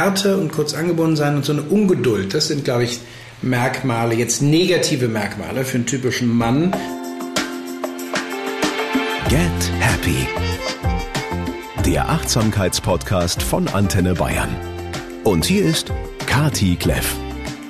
[0.00, 3.00] Härte und kurz angebunden sein und so eine Ungeduld, das sind, glaube ich,
[3.42, 6.70] Merkmale, jetzt negative Merkmale für einen typischen Mann.
[9.28, 9.40] Get
[9.78, 10.26] Happy.
[11.84, 14.48] Der Achtsamkeitspodcast von Antenne Bayern.
[15.22, 15.92] Und hier ist
[16.26, 17.14] Kati Kleff.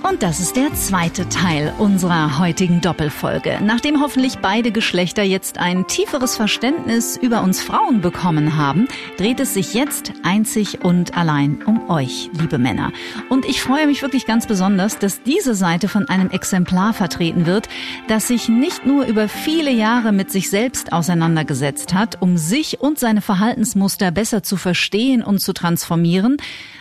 [0.02, 3.58] Und das ist der zweite Teil unserer heutigen Doppelfolge.
[3.62, 9.52] Nachdem hoffentlich beide Geschlechter jetzt ein tieferes Verständnis über uns Frauen bekommen haben, dreht es
[9.52, 12.92] sich jetzt einzig und allein um euch, liebe Männer.
[13.28, 17.68] Und ich freue mich wirklich ganz besonders, dass diese Seite von einem Exemplar vertreten wird,
[18.08, 22.98] das sich nicht nur über viele Jahre mit sich selbst auseinandergesetzt hat, um sich und
[22.98, 26.38] seine Verhaltensmuster besser zu verstehen und zu transformieren,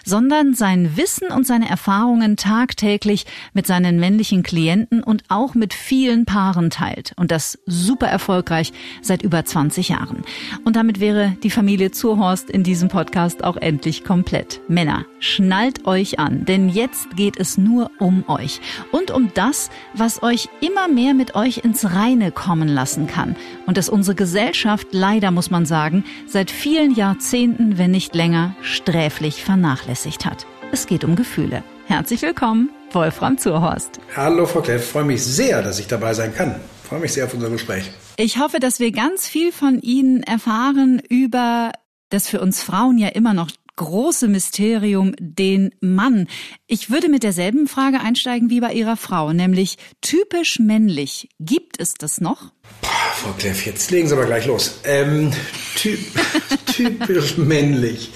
[0.09, 6.25] sondern sein Wissen und seine Erfahrungen tagtäglich mit seinen männlichen Klienten und auch mit vielen
[6.25, 7.13] Paaren teilt.
[7.15, 8.73] Und das super erfolgreich
[9.03, 10.23] seit über 20 Jahren.
[10.65, 14.61] Und damit wäre die Familie Zurhorst in diesem Podcast auch endlich komplett.
[14.67, 20.23] Männer, schnallt euch an, denn jetzt geht es nur um euch und um das, was
[20.23, 23.35] euch immer mehr mit euch ins Reine kommen lassen kann.
[23.67, 29.44] Und das unsere Gesellschaft leider, muss man sagen, seit vielen Jahrzehnten, wenn nicht länger, sträflich
[29.44, 30.45] vernachlässigt vernachlässigt hat.
[30.72, 31.64] Es geht um Gefühle.
[31.86, 34.00] Herzlich willkommen, Wolfram Zurhorst.
[34.16, 34.83] Hallo, Frau Kleff.
[34.83, 36.56] Ich freue mich sehr, dass ich dabei sein kann.
[36.83, 37.91] Ich freue mich sehr auf unser Gespräch.
[38.17, 41.72] Ich hoffe, dass wir ganz viel von Ihnen erfahren über
[42.09, 46.28] das für uns Frauen ja immer noch große Mysterium, den Mann.
[46.67, 51.30] Ich würde mit derselben Frage einsteigen wie bei Ihrer Frau, nämlich typisch männlich.
[51.39, 52.52] Gibt es das noch?
[52.81, 54.81] Boah, Frau Kleff, jetzt legen Sie aber gleich los.
[54.84, 55.31] Ähm,
[55.75, 55.97] ty
[56.66, 58.11] typisch männlich.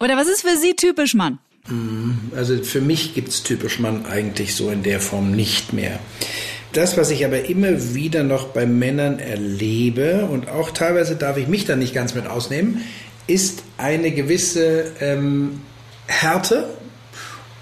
[0.00, 1.38] Oder was ist für Sie typisch Mann?
[1.68, 5.98] Mm, also für mich gibt es typisch Mann eigentlich so in der Form nicht mehr.
[6.72, 11.48] Das, was ich aber immer wieder noch bei Männern erlebe, und auch teilweise darf ich
[11.48, 12.82] mich da nicht ganz mit ausnehmen,
[13.26, 15.60] ist eine gewisse ähm,
[16.06, 16.68] Härte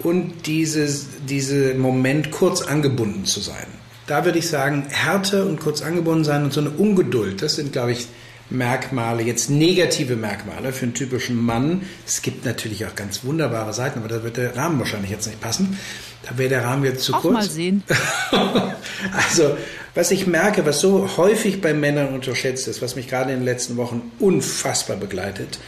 [0.01, 3.67] und dieses, diese Moment kurz angebunden zu sein.
[4.07, 7.73] Da würde ich sagen, Härte und kurz angebunden sein und so eine Ungeduld, das sind,
[7.73, 8.07] glaube ich,
[8.49, 11.83] Merkmale, jetzt negative Merkmale für einen typischen Mann.
[12.07, 15.41] Es gibt natürlich auch ganz wunderbare Seiten, aber da wird der Rahmen wahrscheinlich jetzt nicht
[15.41, 15.79] passen.
[16.23, 17.35] Da wäre der Rahmen jetzt zu auch kurz.
[17.35, 17.83] mal sehen.
[19.13, 19.57] also,
[19.95, 23.45] was ich merke, was so häufig bei Männern unterschätzt ist, was mich gerade in den
[23.45, 25.59] letzten Wochen unfassbar begleitet,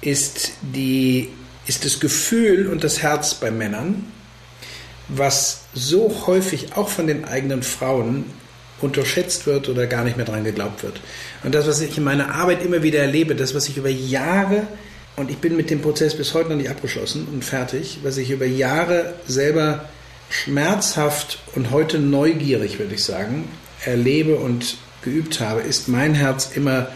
[0.00, 1.28] ist, die,
[1.66, 4.04] ist das Gefühl und das Herz bei Männern,
[5.08, 8.24] was so häufig auch von den eigenen Frauen
[8.80, 11.00] unterschätzt wird oder gar nicht mehr dran geglaubt wird.
[11.44, 14.66] Und das, was ich in meiner Arbeit immer wieder erlebe, das, was ich über Jahre,
[15.16, 18.30] und ich bin mit dem Prozess bis heute noch nicht abgeschlossen und fertig, was ich
[18.30, 19.88] über Jahre selber
[20.28, 23.48] schmerzhaft und heute neugierig, würde ich sagen,
[23.84, 26.88] erlebe und geübt habe, ist mein Herz immer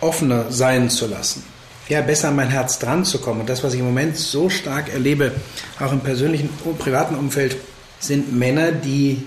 [0.00, 1.42] offener sein zu lassen.
[1.88, 3.40] Ja, besser an mein Herz dran zu kommen.
[3.40, 5.32] Und das, was ich im Moment so stark erlebe,
[5.80, 7.56] auch im persönlichen und privaten Umfeld,
[7.98, 9.24] sind Männer, die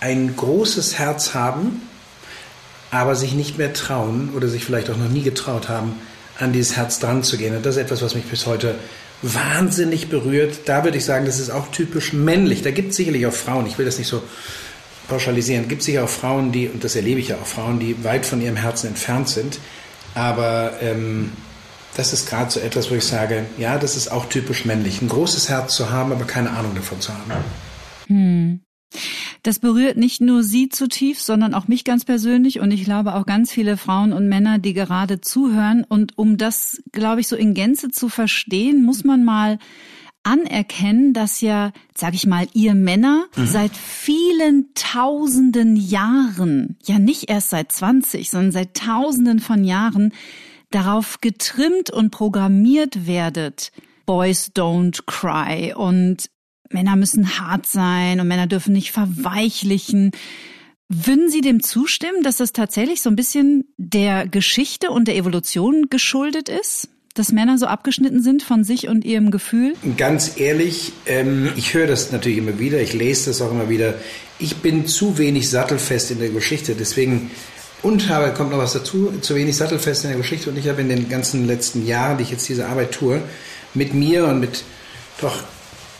[0.00, 1.82] ein großes Herz haben,
[2.90, 5.94] aber sich nicht mehr trauen oder sich vielleicht auch noch nie getraut haben,
[6.38, 7.56] an dieses Herz dran zu gehen.
[7.56, 8.76] Und das ist etwas, was mich bis heute
[9.22, 10.60] wahnsinnig berührt.
[10.66, 12.62] Da würde ich sagen, das ist auch typisch männlich.
[12.62, 14.22] Da gibt es sicherlich auch Frauen, ich will das nicht so
[15.08, 18.02] pauschalisieren, gibt es sicher auch Frauen, die, und das erlebe ich ja auch, Frauen, die
[18.04, 19.58] weit von ihrem Herzen entfernt sind.
[20.14, 21.32] Aber ähm,
[21.96, 25.00] das ist gerade so etwas, wo ich sage, ja, das ist auch typisch männlich.
[25.00, 27.32] Ein großes Herz zu haben, aber keine Ahnung davon zu haben.
[28.06, 28.60] Hm.
[29.46, 33.14] Das berührt nicht nur Sie zu tief, sondern auch mich ganz persönlich und ich glaube
[33.14, 35.84] auch ganz viele Frauen und Männer, die gerade zuhören.
[35.88, 39.60] Und um das, glaube ich, so in Gänze zu verstehen, muss man mal
[40.24, 43.46] anerkennen, dass ja, sag ich mal, ihr Männer mhm.
[43.46, 50.12] seit vielen tausenden Jahren, ja nicht erst seit 20, sondern seit tausenden von Jahren
[50.72, 53.70] darauf getrimmt und programmiert werdet,
[54.06, 56.30] Boys don't cry und
[56.70, 60.12] Männer müssen hart sein und Männer dürfen nicht verweichlichen.
[60.88, 65.86] Würden Sie dem zustimmen, dass das tatsächlich so ein bisschen der Geschichte und der Evolution
[65.90, 66.88] geschuldet ist?
[67.14, 69.72] Dass Männer so abgeschnitten sind von sich und ihrem Gefühl?
[69.96, 73.94] Ganz ehrlich, ähm, ich höre das natürlich immer wieder, ich lese das auch immer wieder.
[74.38, 77.30] Ich bin zu wenig sattelfest in der Geschichte, deswegen
[77.82, 80.82] und habe, kommt noch was dazu, zu wenig sattelfest in der Geschichte und ich habe
[80.82, 83.22] in den ganzen letzten Jahren, die ich jetzt diese Arbeit tue,
[83.74, 84.62] mit mir und mit
[85.20, 85.42] doch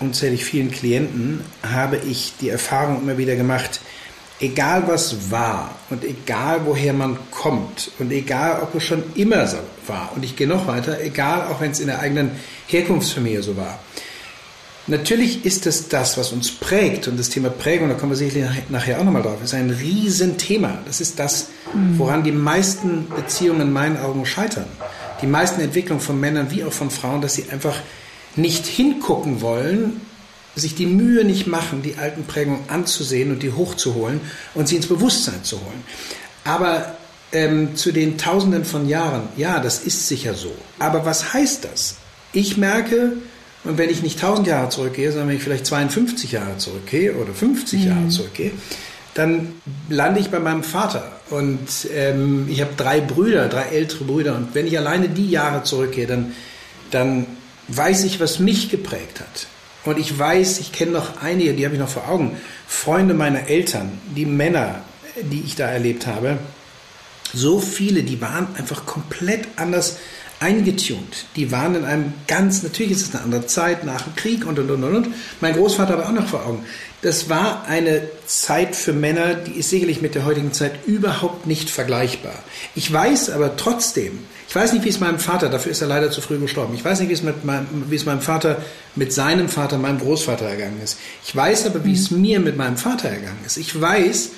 [0.01, 3.81] unzählig vielen Klienten habe ich die Erfahrung immer wieder gemacht,
[4.41, 9.59] egal was war und egal woher man kommt und egal ob es schon immer so
[9.87, 12.33] war und ich gehe noch weiter, egal auch wenn es in der eigenen
[12.67, 13.79] Herkunftsfamilie so war.
[14.89, 18.47] Natürlich ist es das, was uns prägt und das Thema Prägung, da kommen wir sicherlich
[18.69, 20.79] nachher auch nochmal drauf, ist ein Riesenthema.
[20.87, 21.99] Das ist das, mhm.
[21.99, 24.67] woran die meisten Beziehungen in meinen Augen scheitern.
[25.23, 27.81] Die meisten Entwicklungen von Männern wie auch von Frauen, dass sie einfach
[28.37, 30.01] nicht hingucken wollen,
[30.55, 34.21] sich die Mühe nicht machen, die alten Prägungen anzusehen und die hochzuholen
[34.55, 35.85] und sie ins Bewusstsein zu holen.
[36.45, 36.97] Aber
[37.33, 40.53] ähm, zu den Tausenden von Jahren, ja, das ist sicher so.
[40.79, 41.97] Aber was heißt das?
[42.33, 43.13] Ich merke,
[43.65, 47.35] und wenn ich nicht 1000 Jahre zurückgehe, sondern wenn ich vielleicht 52 Jahre zurückgehe oder
[47.35, 47.87] 50 mhm.
[47.87, 48.53] Jahre zurückgehe,
[49.15, 49.55] dann
[49.89, 51.13] lande ich bei meinem Vater.
[51.31, 54.37] Und ähm, ich habe drei Brüder, drei ältere Brüder.
[54.37, 56.33] Und wenn ich alleine die Jahre zurückgehe, dann,
[56.91, 57.27] dann
[57.69, 59.47] weiß ich, was mich geprägt hat.
[59.85, 62.37] Und ich weiß, ich kenne noch einige, die habe ich noch vor Augen,
[62.67, 64.83] Freunde meiner Eltern, die Männer,
[65.23, 66.39] die ich da erlebt habe.
[67.33, 69.99] So viele, die waren einfach komplett anders
[70.41, 71.27] eingetunt.
[71.35, 74.59] Die waren in einem ganz, natürlich ist es eine andere Zeit, nach dem Krieg und
[74.59, 75.09] und und und.
[75.41, 76.65] Mein Großvater aber auch noch vor Augen.
[77.03, 81.71] Das war eine Zeit für Männer, die ist sicherlich mit der heutigen Zeit überhaupt nicht
[81.71, 82.35] vergleichbar.
[82.75, 84.19] Ich weiß aber trotzdem,
[84.49, 86.85] ich weiß nicht, wie es meinem Vater, dafür ist er leider zu früh gestorben, ich
[86.85, 88.63] weiß nicht, wie es, mit meinem, wie es meinem Vater
[88.95, 90.99] mit seinem Vater, meinem Großvater ergangen ist.
[91.25, 92.21] Ich weiß aber, wie es mhm.
[92.23, 93.57] mir mit meinem Vater ergangen ist.
[93.57, 94.31] Ich weiß,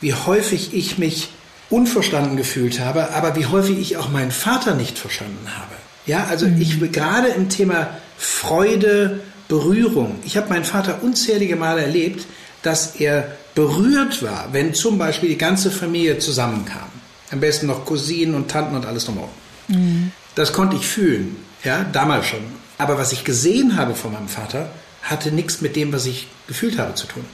[0.00, 1.28] wie häufig ich mich
[1.70, 5.74] unverstanden gefühlt habe, aber wie häufig ich auch meinen Vater nicht verstanden habe.
[6.06, 6.60] Ja, also mhm.
[6.60, 10.16] ich gerade im Thema Freude, Berührung.
[10.24, 12.26] Ich habe meinen Vater unzählige Male erlebt,
[12.62, 16.88] dass er berührt war, wenn zum Beispiel die ganze Familie zusammenkam.
[17.30, 19.30] Am besten noch Cousinen und Tanten und alles drumherum.
[19.68, 20.12] Mhm.
[20.34, 22.40] Das konnte ich fühlen, ja, damals schon.
[22.78, 24.70] Aber was ich gesehen habe von meinem Vater,
[25.02, 27.24] hatte nichts mit dem, was ich gefühlt habe, zu tun.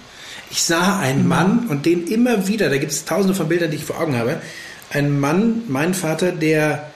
[0.52, 1.28] Ich sah einen mhm.
[1.28, 4.16] Mann und den immer wieder, da gibt es tausende von Bildern, die ich vor Augen
[4.16, 4.40] habe,
[4.90, 6.90] ein Mann, mein Vater, der,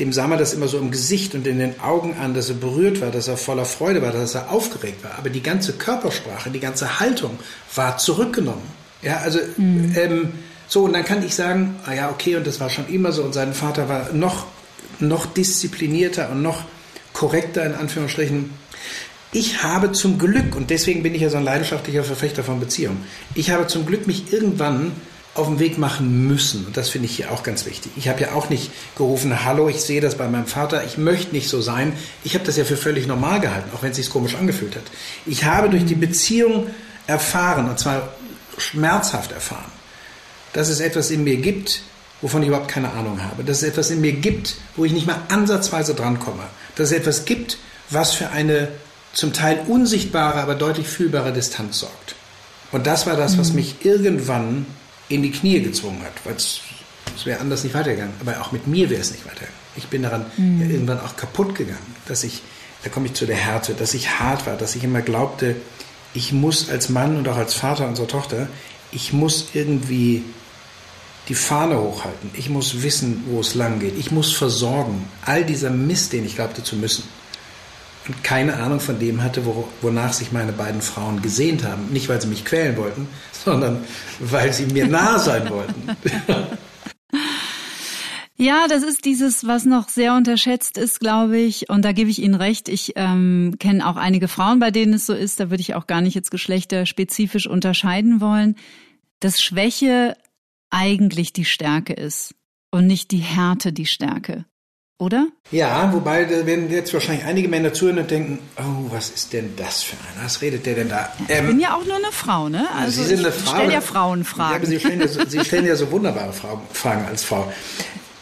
[0.00, 2.56] dem sah man das immer so im Gesicht und in den Augen an, dass er
[2.56, 5.12] berührt war, dass er voller Freude war, dass er aufgeregt war.
[5.16, 7.38] Aber die ganze Körpersprache, die ganze Haltung
[7.76, 8.66] war zurückgenommen.
[9.02, 9.94] Ja, also, mhm.
[9.96, 10.32] ähm,
[10.66, 13.22] so, und dann kann ich sagen, ah ja, okay, und das war schon immer so,
[13.22, 14.46] und sein Vater war noch,
[14.98, 16.64] noch disziplinierter und noch
[17.12, 18.50] korrekter, in Anführungsstrichen,
[19.32, 23.04] ich habe zum Glück, und deswegen bin ich ja so ein leidenschaftlicher Verfechter von Beziehungen,
[23.34, 24.92] ich habe zum Glück mich irgendwann
[25.34, 26.66] auf den Weg machen müssen.
[26.66, 27.92] Und das finde ich hier auch ganz wichtig.
[27.96, 31.32] Ich habe ja auch nicht gerufen, hallo, ich sehe das bei meinem Vater, ich möchte
[31.32, 31.92] nicht so sein.
[32.24, 34.82] Ich habe das ja für völlig normal gehalten, auch wenn es sich komisch angefühlt hat.
[35.26, 36.66] Ich habe durch die Beziehung
[37.06, 38.12] erfahren, und zwar
[38.58, 39.70] schmerzhaft erfahren,
[40.52, 41.82] dass es etwas in mir gibt,
[42.20, 43.44] wovon ich überhaupt keine Ahnung habe.
[43.44, 46.42] Dass es etwas in mir gibt, wo ich nicht mal ansatzweise drankomme.
[46.74, 48.68] Dass es etwas gibt, was für eine
[49.12, 52.14] zum Teil unsichtbare, aber deutlich fühlbare Distanz sorgt.
[52.72, 53.56] Und das war das, was mhm.
[53.56, 54.66] mich irgendwann
[55.08, 56.60] in die Knie gezwungen hat, weil es
[57.24, 58.14] wäre anders nicht weitergegangen.
[58.20, 59.58] Aber auch mit mir wäre es nicht weitergegangen.
[59.76, 60.60] Ich bin daran mhm.
[60.60, 62.42] ja irgendwann auch kaputt gegangen, dass ich,
[62.84, 65.56] da komme ich zu der Härte, dass ich hart war, dass ich immer glaubte,
[66.14, 68.48] ich muss als Mann und auch als Vater unserer Tochter,
[68.90, 70.24] ich muss irgendwie
[71.28, 72.30] die Fahne hochhalten.
[72.34, 73.96] Ich muss wissen, wo es lang geht.
[73.96, 75.08] Ich muss versorgen.
[75.24, 77.04] All dieser Mist, den ich glaubte zu müssen
[78.22, 79.42] keine Ahnung von dem hatte,
[79.80, 81.88] wonach sich meine beiden Frauen gesehnt haben.
[81.92, 83.84] Nicht, weil sie mich quälen wollten, sondern
[84.18, 85.96] weil sie mir nah sein wollten.
[88.36, 91.68] Ja, das ist dieses, was noch sehr unterschätzt ist, glaube ich.
[91.68, 92.70] Und da gebe ich Ihnen recht.
[92.70, 95.40] Ich ähm, kenne auch einige Frauen, bei denen es so ist.
[95.40, 98.56] Da würde ich auch gar nicht jetzt geschlechterspezifisch unterscheiden wollen,
[99.20, 100.16] dass Schwäche
[100.70, 102.34] eigentlich die Stärke ist
[102.70, 104.46] und nicht die Härte die Stärke
[105.00, 105.28] oder?
[105.50, 109.54] Ja, wobei da werden jetzt wahrscheinlich einige Männer zuhören und denken, oh, was ist denn
[109.56, 110.26] das für einer?
[110.26, 111.08] Was redet der denn da?
[111.28, 112.68] Ähm, ich bin ja auch nur eine Frau, ne?
[112.76, 113.52] Also Sie sind eine Frau.
[113.52, 114.52] Ich stelle ja Frauenfragen.
[114.52, 116.34] Ja, aber Sie stellen ja, so, Sie stellen ja so wunderbare
[116.72, 117.50] Fragen als Frau.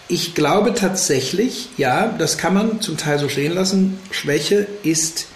[0.06, 3.98] Ich glaube tatsächlich, ja, das kann man zum Teil so stehen lassen.
[4.12, 5.26] Schwäche ist,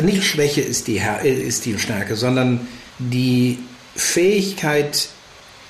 [0.00, 2.68] nicht Schwäche ist die, ist die Stärke, sondern
[2.98, 3.58] die
[3.94, 5.08] Fähigkeit,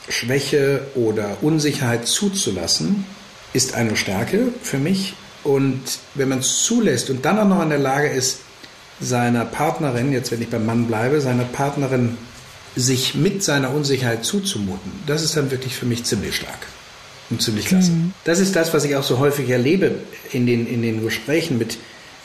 [0.09, 3.07] Schwäche oder Unsicherheit zuzulassen
[3.53, 5.15] ist eine Stärke für mich.
[5.43, 5.81] Und
[6.15, 8.41] wenn man es zulässt und dann auch noch in der Lage ist,
[9.00, 12.17] seiner Partnerin, jetzt wenn ich beim Mann bleibe, seiner Partnerin
[12.75, 16.59] sich mit seiner Unsicherheit zuzumuten, das ist dann wirklich für mich ziemlich stark
[17.31, 17.93] und ziemlich klasse.
[17.93, 18.12] Mhm.
[18.25, 19.97] Das ist das, was ich auch so häufig erlebe
[20.33, 21.79] in den, in den Gesprächen mit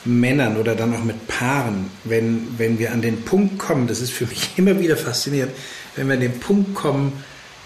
[0.04, 4.10] Männern oder dann auch mit Paaren, wenn, wenn wir an den Punkt kommen, das ist
[4.10, 5.52] für mich immer wieder faszinierend,
[5.96, 7.24] wenn wir an den Punkt kommen,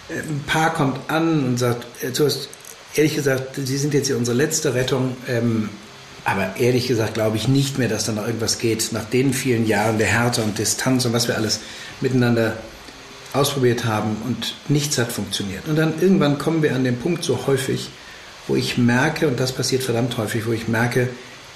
[0.09, 2.49] äh, ein Paar kommt an und sagt, äh, du hast
[2.97, 5.15] ehrlich gesagt, Sie sind jetzt hier unsere letzte Rettung.
[5.27, 5.69] Ähm,
[6.27, 8.91] aber ehrlich gesagt glaube ich nicht mehr, dass da noch irgendwas geht.
[8.91, 11.61] Nach den vielen Jahren der Härte und Distanz und was wir alles
[12.01, 12.57] miteinander
[13.31, 15.69] ausprobiert haben und nichts hat funktioniert.
[15.69, 17.89] Und dann irgendwann kommen wir an den Punkt so häufig,
[18.45, 21.07] wo ich merke, und das passiert verdammt häufig, wo ich merke,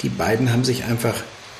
[0.04, 1.16] die beiden haben sich einfach,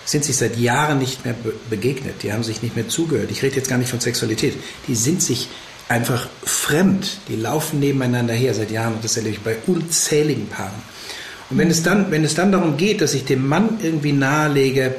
[0.06, 1.36] sind sich seit Jahren nicht mehr
[1.70, 3.30] begegnet, die haben sich nicht mehr zugehört.
[3.30, 4.56] Ich rede jetzt gar nicht von Sexualität.
[4.88, 5.50] Die sind sich
[5.92, 7.18] einfach fremd.
[7.28, 10.82] Die laufen nebeneinander her seit Jahren und das erlebe ich bei unzähligen Paaren.
[11.50, 14.96] Und wenn es dann, wenn es dann darum geht, dass ich dem Mann irgendwie nahelege,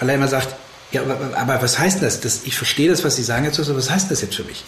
[0.00, 0.48] weil er immer sagt,
[0.90, 2.20] ja, aber, aber was heißt das?
[2.20, 2.40] das?
[2.44, 4.64] Ich verstehe das, was Sie sagen jetzt, aber was heißt das jetzt für mich?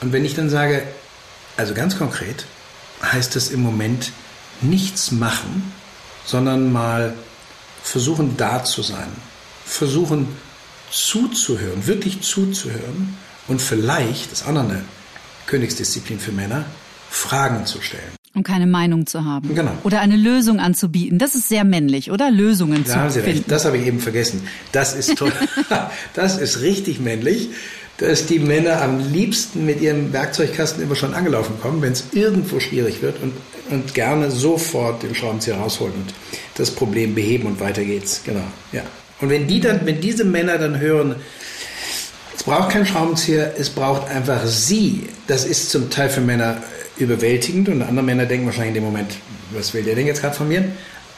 [0.00, 0.84] Und wenn ich dann sage,
[1.56, 2.46] also ganz konkret,
[3.02, 4.12] heißt das im Moment
[4.60, 5.72] nichts machen,
[6.24, 7.14] sondern mal
[7.82, 9.08] versuchen da zu sein,
[9.64, 10.28] versuchen
[10.90, 13.16] zuzuhören, wirklich zuzuhören
[13.52, 14.82] und vielleicht, das ist auch noch eine
[15.46, 16.64] Königsdisziplin für Männer,
[17.10, 18.02] Fragen zu stellen.
[18.34, 19.54] Um keine Meinung zu haben.
[19.54, 19.72] Genau.
[19.84, 21.18] Oder eine Lösung anzubieten.
[21.18, 22.30] Das ist sehr männlich, oder?
[22.30, 23.38] Lösungen da zu haben Sie finden.
[23.40, 23.50] recht.
[23.50, 24.48] Das habe ich eben vergessen.
[24.72, 25.32] Das ist toll.
[26.14, 27.50] das ist richtig männlich,
[27.98, 32.58] dass die Männer am liebsten mit ihrem Werkzeugkasten immer schon angelaufen kommen, wenn es irgendwo
[32.58, 33.34] schwierig wird und,
[33.68, 36.14] und gerne sofort den Schraubenzieher rausholen und
[36.54, 38.22] das Problem beheben und weiter geht's.
[38.24, 38.44] Genau.
[38.72, 38.82] Ja.
[39.20, 41.16] Und wenn die dann, wenn diese Männer dann hören,
[42.42, 45.08] es braucht keinen Schraubenzieher, es braucht einfach sie.
[45.28, 46.56] Das ist zum Teil für Männer
[46.96, 49.12] überwältigend und andere Männer denken wahrscheinlich in dem Moment,
[49.52, 50.64] was will der denn jetzt gerade von mir?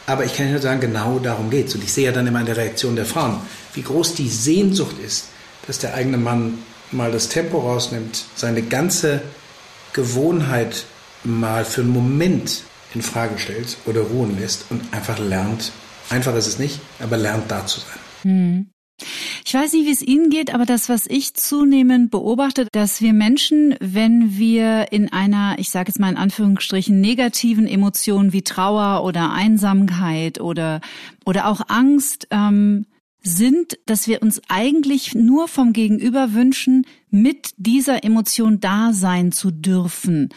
[0.07, 1.75] Aber ich kann nur sagen, genau darum geht's.
[1.75, 3.39] Und ich sehe ja dann immer in der Reaktion der Frauen,
[3.73, 5.29] wie groß die Sehnsucht ist,
[5.67, 6.59] dass der eigene Mann
[6.91, 9.23] mal das Tempo rausnimmt, seine ganze
[9.95, 10.85] Gewohnheit
[11.23, 12.65] mal für einen Moment
[12.95, 15.73] in Frage stellt oder ruhen lässt und einfach lernt.
[16.11, 17.99] Einfach ist es nicht, aber lernt da zu sein.
[18.25, 18.74] Hm.
[19.47, 23.13] Ich weiß nicht, wie es Ihnen geht, aber das, was ich zunehmend beobachte, dass wir
[23.13, 29.05] Menschen, wenn wir in einer, ich sage jetzt mal in Anführungsstrichen, negativen Emotionen wie Trauer
[29.05, 30.81] oder Einsamkeit oder,
[31.27, 32.87] oder auch Angst ähm,
[33.23, 39.51] sind, dass wir uns eigentlich nur vom Gegenüber wünschen, mit dieser Emotion da sein zu
[39.51, 40.31] dürfen,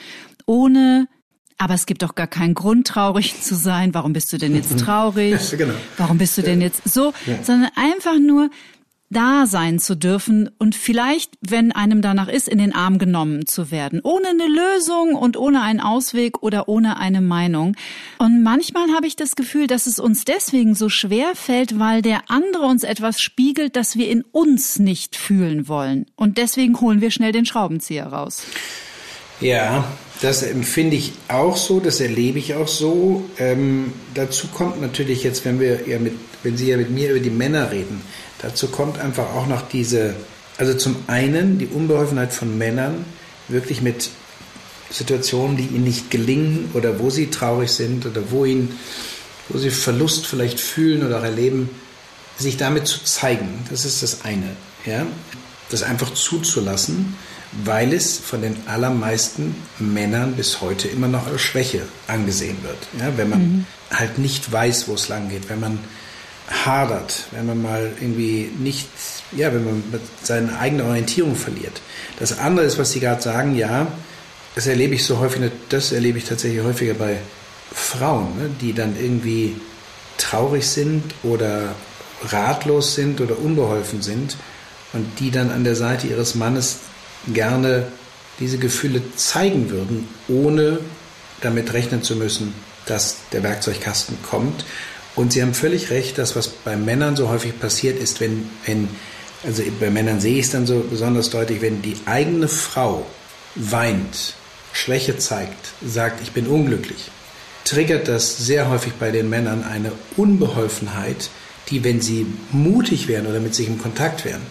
[0.45, 1.07] ohne
[1.59, 3.95] aber es gibt doch gar keinen Grund, traurig zu sein.
[3.95, 5.57] Warum bist du denn jetzt traurig?
[5.57, 5.73] genau.
[5.97, 7.13] Warum bist du denn jetzt so?
[7.25, 7.41] Ja.
[7.41, 8.51] Sondern einfach nur
[9.09, 13.71] da sein zu dürfen und vielleicht, wenn einem danach ist, in den Arm genommen zu
[13.71, 14.01] werden.
[14.03, 17.75] Ohne eine Lösung und ohne einen Ausweg oder ohne eine Meinung.
[18.17, 22.29] Und manchmal habe ich das Gefühl, dass es uns deswegen so schwer fällt, weil der
[22.29, 26.05] andere uns etwas spiegelt, das wir in uns nicht fühlen wollen.
[26.15, 28.43] Und deswegen holen wir schnell den Schraubenzieher raus.
[29.39, 29.85] Ja,
[30.21, 33.23] das empfinde ich auch so, das erlebe ich auch so.
[33.37, 37.19] Ähm, dazu kommt natürlich jetzt, wenn wir ja mit, wenn Sie ja mit mir über
[37.19, 38.01] die Männer reden,
[38.41, 40.15] dazu kommt einfach auch noch diese,
[40.57, 43.05] also zum einen die Unbeholfenheit von Männern,
[43.47, 44.09] wirklich mit
[44.89, 48.77] Situationen, die ihnen nicht gelingen oder wo sie traurig sind oder wo ihnen,
[49.49, 51.69] wo sie Verlust vielleicht fühlen oder erleben,
[52.37, 53.65] sich damit zu zeigen.
[53.69, 55.05] Das ist das eine, ja,
[55.69, 57.15] das einfach zuzulassen
[57.51, 62.77] weil es von den allermeisten Männern bis heute immer noch als Schwäche angesehen wird.
[62.99, 63.65] Ja, wenn man mhm.
[63.91, 65.79] halt nicht weiß, wo es lang geht, wenn man
[66.47, 68.87] hadert, wenn man mal irgendwie nicht,
[69.33, 69.83] ja, wenn man
[70.23, 71.81] seine eigene Orientierung verliert.
[72.19, 73.87] Das andere ist, was Sie gerade sagen, ja,
[74.55, 77.17] das erlebe ich so häufig, das erlebe ich tatsächlich häufiger bei
[77.71, 79.55] Frauen, ne, die dann irgendwie
[80.17, 81.75] traurig sind oder
[82.23, 84.37] ratlos sind oder unbeholfen sind
[84.93, 86.79] und die dann an der Seite ihres Mannes
[87.27, 87.87] gerne
[88.39, 90.79] diese Gefühle zeigen würden, ohne
[91.41, 92.53] damit rechnen zu müssen,
[92.85, 94.65] dass der Werkzeugkasten kommt.
[95.17, 98.87] Und Sie haben völlig recht, dass was bei Männern so häufig passiert ist, wenn, wenn
[99.43, 103.03] also bei Männern sehe ich es dann so besonders deutlich, wenn die eigene Frau
[103.55, 104.35] weint,
[104.73, 107.09] Schwäche zeigt, sagt, ich bin unglücklich,
[107.63, 111.31] triggert das sehr häufig bei den Männern eine Unbeholfenheit,
[111.69, 114.43] die, wenn sie mutig wären oder mit sich im Kontakt wären,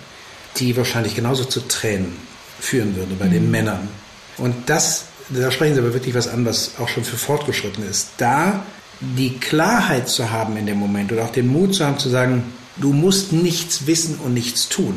[0.57, 2.17] die wahrscheinlich genauso zu Tränen
[2.59, 3.33] führen würde bei mhm.
[3.33, 3.89] den Männern.
[4.37, 8.09] Und das, da sprechen Sie aber wirklich was an, was auch schon für fortgeschritten ist.
[8.17, 8.67] Da
[9.01, 12.45] die Klarheit zu haben in dem Moment oder auch den Mut zu haben zu sagen,
[12.77, 14.97] du musst nichts wissen und nichts tun.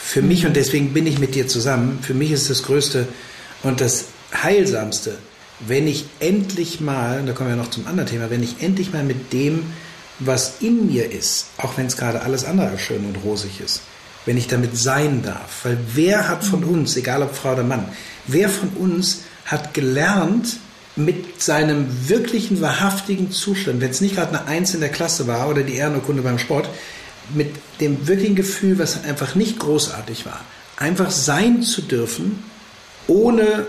[0.00, 3.08] Für mich, und deswegen bin ich mit dir zusammen, für mich ist das Größte
[3.62, 4.06] und das
[4.42, 5.18] Heilsamste,
[5.60, 8.92] wenn ich endlich mal, und da kommen wir noch zum anderen Thema, wenn ich endlich
[8.92, 9.64] mal mit dem,
[10.20, 13.82] was in mir ist, auch wenn es gerade alles andere schön und rosig ist,
[14.26, 15.64] wenn ich damit sein darf.
[15.64, 17.88] Weil wer hat von uns, egal ob Frau oder Mann,
[18.26, 20.56] wer von uns hat gelernt,
[20.98, 25.48] mit seinem wirklichen, wahrhaftigen Zustand, wenn es nicht gerade eine Eins in der Klasse war
[25.48, 26.68] oder die Ehrenurkunde beim Sport,
[27.34, 30.40] mit dem wirklichen Gefühl, was einfach nicht großartig war,
[30.76, 32.42] einfach sein zu dürfen,
[33.06, 33.66] ohne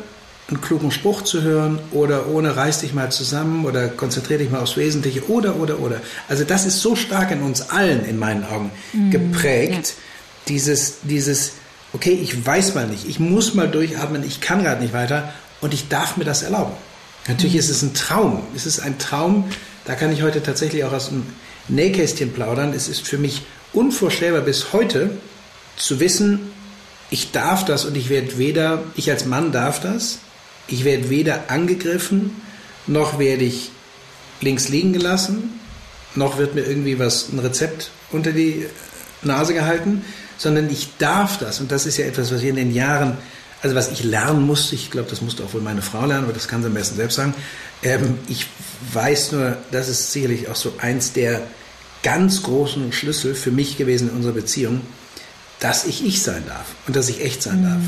[0.47, 4.61] einen klugen Spruch zu hören oder ohne reiß dich mal zusammen oder konzentriere dich mal
[4.61, 6.01] aufs Wesentliche oder, oder, oder.
[6.27, 9.89] Also das ist so stark in uns allen, in meinen Augen, mhm, geprägt.
[9.89, 10.03] Ja
[10.49, 11.53] dieses, dieses,
[11.93, 15.73] okay, ich weiß mal nicht, ich muss mal durchatmen, ich kann gerade nicht weiter und
[15.73, 16.73] ich darf mir das erlauben.
[17.27, 18.41] Natürlich ist es ein Traum.
[18.55, 19.45] Es ist ein Traum,
[19.85, 21.25] da kann ich heute tatsächlich auch aus dem
[21.67, 22.73] Nähkästchen plaudern.
[22.73, 25.11] Es ist für mich unvorstellbar bis heute
[25.75, 26.51] zu wissen,
[27.11, 30.19] ich darf das und ich werde weder, ich als Mann darf das,
[30.67, 32.35] ich werde weder angegriffen,
[32.85, 33.71] noch werde ich
[34.41, 35.59] links liegen gelassen,
[36.15, 38.65] noch wird mir irgendwie was, ein Rezept unter die
[39.21, 40.03] Nase gehalten,
[40.37, 41.59] sondern ich darf das.
[41.59, 43.17] Und das ist ja etwas, was wir in den Jahren,
[43.61, 46.33] also was ich lernen musste, ich glaube, das musste auch wohl meine Frau lernen, aber
[46.33, 47.33] das kann sie am besten selbst sagen.
[47.83, 48.45] Ähm, ich
[48.93, 51.41] weiß nur, das ist sicherlich auch so eins der
[52.03, 54.81] ganz großen Schlüssel für mich gewesen in unserer Beziehung,
[55.59, 57.65] dass ich ich sein darf und dass ich echt sein mhm.
[57.65, 57.81] darf.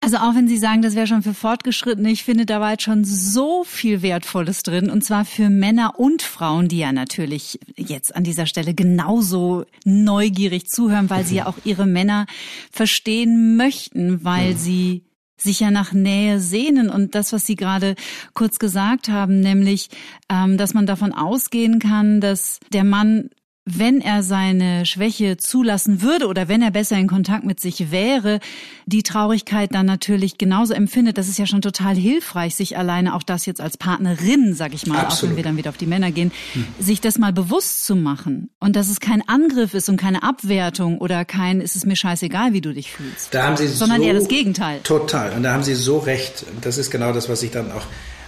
[0.00, 2.84] Also auch wenn Sie sagen, das wäre schon für Fortgeschrittene, ich finde, da war jetzt
[2.84, 4.90] schon so viel Wertvolles drin.
[4.90, 10.68] Und zwar für Männer und Frauen, die ja natürlich jetzt an dieser Stelle genauso neugierig
[10.68, 12.26] zuhören, weil sie ja auch ihre Männer
[12.70, 15.02] verstehen möchten, weil sie
[15.36, 16.90] sich ja nach Nähe sehnen.
[16.90, 17.94] Und das, was Sie gerade
[18.34, 19.88] kurz gesagt haben, nämlich,
[20.28, 23.30] ähm, dass man davon ausgehen kann, dass der Mann
[23.76, 28.40] wenn er seine Schwäche zulassen würde oder wenn er besser in Kontakt mit sich wäre,
[28.86, 31.18] die Traurigkeit dann natürlich genauso empfindet.
[31.18, 34.86] Das ist ja schon total hilfreich, sich alleine auch das jetzt als Partnerin, sag ich
[34.86, 35.10] mal, Absolut.
[35.10, 36.66] auch wenn wir dann wieder auf die Männer gehen, hm.
[36.78, 40.98] sich das mal bewusst zu machen und dass es kein Angriff ist und keine Abwertung
[40.98, 43.34] oder kein, ist es mir scheißegal, wie du dich fühlst.
[43.34, 44.80] Da haben Sie sondern so, eher das Gegenteil.
[44.82, 45.32] Total.
[45.32, 46.46] Und da haben Sie so recht.
[46.60, 47.84] Das ist genau das, was ich dann auch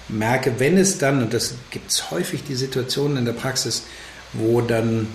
[0.09, 3.85] merke, wenn es dann, und das gibt es häufig die Situationen in der Praxis,
[4.33, 5.09] wo dann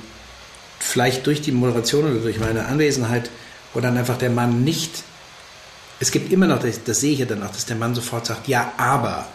[0.86, 3.30] vielleicht durch die Moderation oder durch meine Anwesenheit,
[3.74, 5.04] wo dann einfach der Mann nicht,
[6.00, 8.26] es gibt immer noch, das, das sehe ich ja dann auch, dass der Mann sofort
[8.26, 9.28] sagt, ja, aber,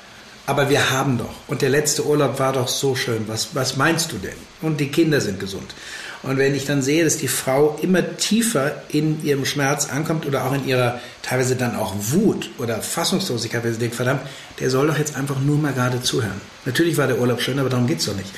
[0.46, 1.34] aber wir haben doch.
[1.48, 3.24] Und der letzte Urlaub war doch so schön.
[3.26, 4.36] Was, was meinst du denn?
[4.62, 5.74] Und die Kinder sind gesund.
[6.22, 10.44] Und wenn ich dann sehe, dass die Frau immer tiefer in ihrem Schmerz ankommt oder
[10.44, 14.22] auch in ihrer teilweise dann auch Wut oder Fassungslosigkeit, weil sie denkt, verdammt,
[14.58, 16.40] der soll doch jetzt einfach nur mal gerade zuhören.
[16.66, 18.28] Natürlich war der Urlaub schön, aber darum geht es doch nicht.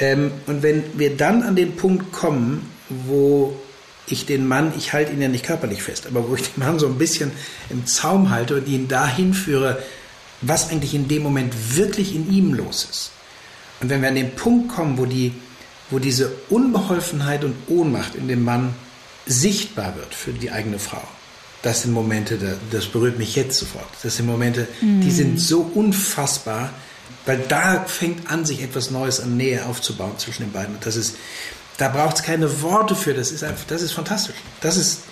[0.00, 3.54] Ähm, und wenn wir dann an den Punkt kommen, wo
[4.06, 6.78] ich den Mann, ich halte ihn ja nicht körperlich fest, aber wo ich den Mann
[6.78, 7.30] so ein bisschen
[7.68, 9.78] im Zaum halte und ihn dahin führe,
[10.40, 13.10] was eigentlich in dem Moment wirklich in ihm los ist.
[13.80, 15.32] Und wenn wir an den Punkt kommen, wo, die,
[15.90, 18.74] wo diese Unbeholfenheit und Ohnmacht in dem Mann
[19.26, 21.02] sichtbar wird für die eigene Frau,
[21.62, 22.38] das sind Momente,
[22.70, 23.88] das berührt mich jetzt sofort.
[24.02, 25.02] Das sind Momente, mm.
[25.02, 25.10] die mhm.
[25.10, 26.70] sind so unfassbar,
[27.26, 30.74] weil da fängt an, sich etwas Neues an Nähe aufzubauen zwischen den beiden.
[30.74, 31.16] Und das ist,
[31.78, 33.14] da braucht es keine Worte für.
[33.14, 34.36] Das ist einfach, das ist fantastisch.
[34.60, 35.02] Das ist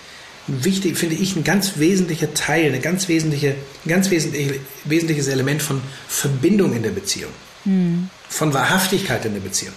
[0.46, 5.62] wichtig, finde ich, ein ganz wesentlicher Teil, eine ganz wesentliche, ein ganz wesentlich, wesentliches Element
[5.62, 7.32] von Verbindung in der Beziehung.
[7.64, 8.08] Hm.
[8.28, 9.74] Von Wahrhaftigkeit in der Beziehung.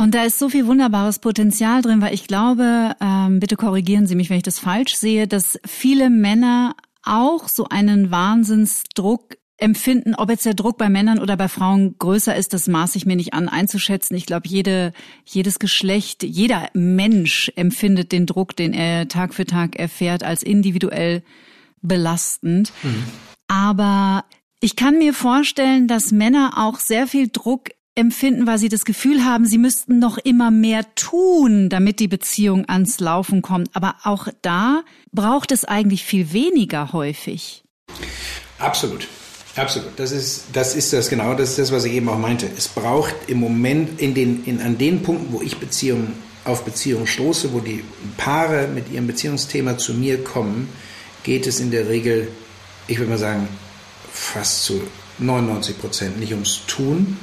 [0.00, 4.14] Und da ist so viel wunderbares Potenzial drin, weil ich glaube, ähm, bitte korrigieren Sie
[4.14, 10.30] mich, wenn ich das falsch sehe, dass viele Männer auch so einen Wahnsinnsdruck empfinden, ob
[10.30, 13.34] jetzt der Druck bei Männern oder bei Frauen größer ist, das maße ich mir nicht
[13.34, 14.16] an einzuschätzen.
[14.16, 14.92] Ich glaube, jede,
[15.24, 21.22] jedes Geschlecht, jeder Mensch empfindet den Druck, den er Tag für Tag erfährt, als individuell
[21.82, 22.72] belastend.
[22.82, 23.04] Mhm.
[23.48, 24.24] Aber
[24.60, 29.24] ich kann mir vorstellen, dass Männer auch sehr viel Druck empfinden, weil sie das Gefühl
[29.24, 33.74] haben, sie müssten noch immer mehr tun, damit die Beziehung ans Laufen kommt.
[33.74, 37.64] Aber auch da braucht es eigentlich viel weniger häufig.
[38.60, 39.08] Absolut.
[39.58, 39.90] Absolut.
[39.96, 42.48] Das ist, das ist das genau, das ist das, was ich eben auch meinte.
[42.56, 47.06] Es braucht im Moment in den, in, an den Punkten, wo ich Beziehungen auf Beziehungen
[47.06, 47.84] stoße, wo die
[48.16, 50.68] Paare mit ihrem Beziehungsthema zu mir kommen,
[51.22, 52.28] geht es in der Regel,
[52.86, 53.48] ich würde mal sagen,
[54.12, 54.80] fast zu
[55.18, 57.18] 99 Prozent nicht ums Tun,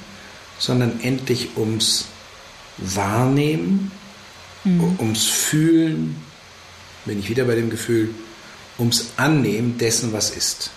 [0.60, 2.06] sondern endlich ums
[2.78, 3.91] Wahrnehmen,
[4.63, 4.95] mhm.
[5.00, 6.17] ums Fühlen,
[7.06, 8.13] bin ich wieder bei dem Gefühl,
[8.78, 10.71] ums Annehmen dessen, was ist.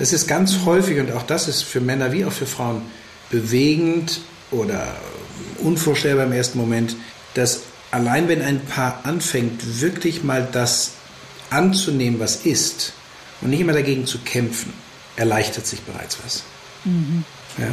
[0.00, 2.80] Das ist ganz häufig und auch das ist für Männer wie auch für Frauen
[3.28, 4.96] bewegend oder
[5.58, 6.96] unvorstellbar im ersten Moment,
[7.34, 7.60] dass
[7.90, 10.92] allein wenn ein Paar anfängt, wirklich mal das
[11.50, 12.94] anzunehmen, was ist
[13.42, 14.72] und nicht immer dagegen zu kämpfen,
[15.16, 16.44] erleichtert sich bereits was.
[16.86, 17.24] Mhm.
[17.58, 17.68] Ja?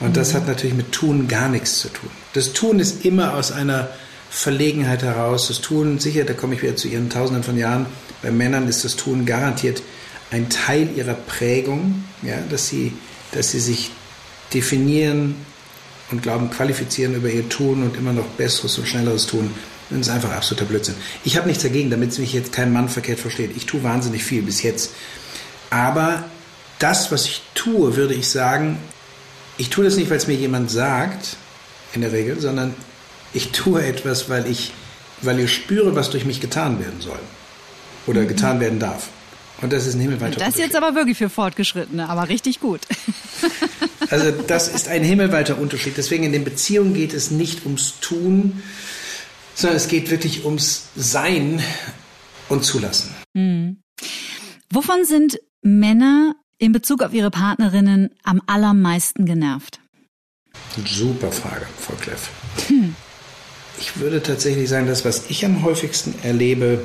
[0.00, 2.10] Und das hat natürlich mit Tun gar nichts zu tun.
[2.34, 3.88] Das Tun ist immer aus einer
[4.28, 5.48] Verlegenheit heraus.
[5.48, 7.86] Das Tun, sicher, da komme ich wieder zu Ihren Tausenden von Jahren.
[8.20, 9.82] Bei Männern ist das Tun garantiert
[10.30, 12.92] ein Teil ihrer Prägung, ja, dass, sie,
[13.32, 13.90] dass sie sich
[14.54, 15.34] definieren
[16.10, 19.50] und glauben, qualifizieren über ihr Tun und immer noch Besseres und Schnelleres tun.
[19.90, 20.94] Das ist einfach absoluter Blödsinn.
[21.24, 23.56] Ich habe nichts dagegen, damit mich jetzt kein Mann verkehrt versteht.
[23.56, 24.92] Ich tue wahnsinnig viel bis jetzt.
[25.68, 26.24] Aber
[26.78, 28.78] das, was ich tue, würde ich sagen,
[29.58, 31.36] ich tue das nicht, weil es mir jemand sagt,
[31.92, 32.74] in der Regel, sondern
[33.34, 34.72] ich tue etwas, weil ich,
[35.22, 37.18] weil ich spüre, was durch mich getan werden soll
[38.06, 39.08] oder getan werden darf.
[39.62, 42.80] Und das ist ein himmelweiter Das jetzt aber wirklich für Fortgeschrittene, aber richtig gut.
[44.10, 45.96] also das ist ein himmelweiter Unterschied.
[45.96, 48.62] Deswegen in den Beziehungen geht es nicht ums Tun,
[49.54, 51.62] sondern es geht wirklich ums Sein
[52.48, 53.14] und Zulassen.
[53.34, 53.82] Mhm.
[54.72, 59.80] Wovon sind Männer in Bezug auf ihre Partnerinnen am allermeisten genervt?
[60.86, 62.30] Super Frage, Frau Kleff.
[62.68, 62.94] Hm.
[63.78, 66.84] ich würde tatsächlich sagen, das, was ich am häufigsten erlebe,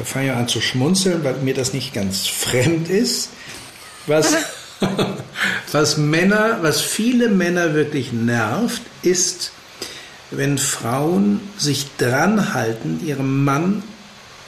[0.00, 3.28] da fange ich an zu schmunzeln, weil mir das nicht ganz fremd ist,
[4.06, 4.34] was,
[5.72, 9.52] was Männer, was viele Männer wirklich nervt, ist,
[10.30, 13.82] wenn Frauen sich dran halten, ihrem Mann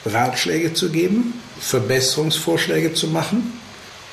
[0.07, 3.53] Ratschläge zu geben, Verbesserungsvorschläge zu machen,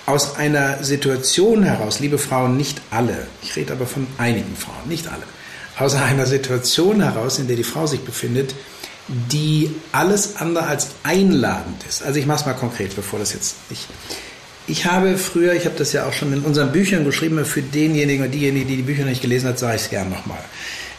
[0.05, 5.09] aus einer Situation heraus, liebe Frauen, nicht alle, ich rede aber von einigen Frauen, nicht
[5.09, 5.23] alle,
[5.79, 8.55] aus einer Situation heraus, in der die Frau sich befindet,
[9.11, 12.03] die alles andere als einladend ist.
[12.03, 13.89] Also ich mache es mal konkret, bevor das jetzt nicht.
[14.69, 18.23] Ich habe früher, ich habe das ja auch schon in unseren Büchern geschrieben, für denjenigen
[18.23, 20.39] oder diejenigen, die die Bücher nicht gelesen hat, sage ich es gern nochmal.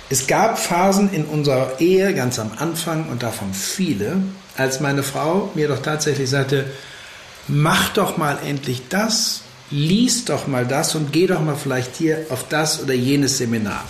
[0.10, 4.18] Es gab Phasen in unserer Ehe ganz am Anfang und davon viele,
[4.58, 6.66] als meine Frau mir doch tatsächlich sagte,
[7.48, 12.26] mach doch mal endlich das, lies doch mal das und geh doch mal vielleicht hier
[12.30, 13.86] auf das oder jenes Seminar.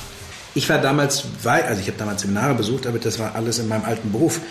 [0.54, 3.86] Ich war damals, also ich habe damals Seminare besucht, aber das war alles in meinem
[3.86, 4.42] alten Beruf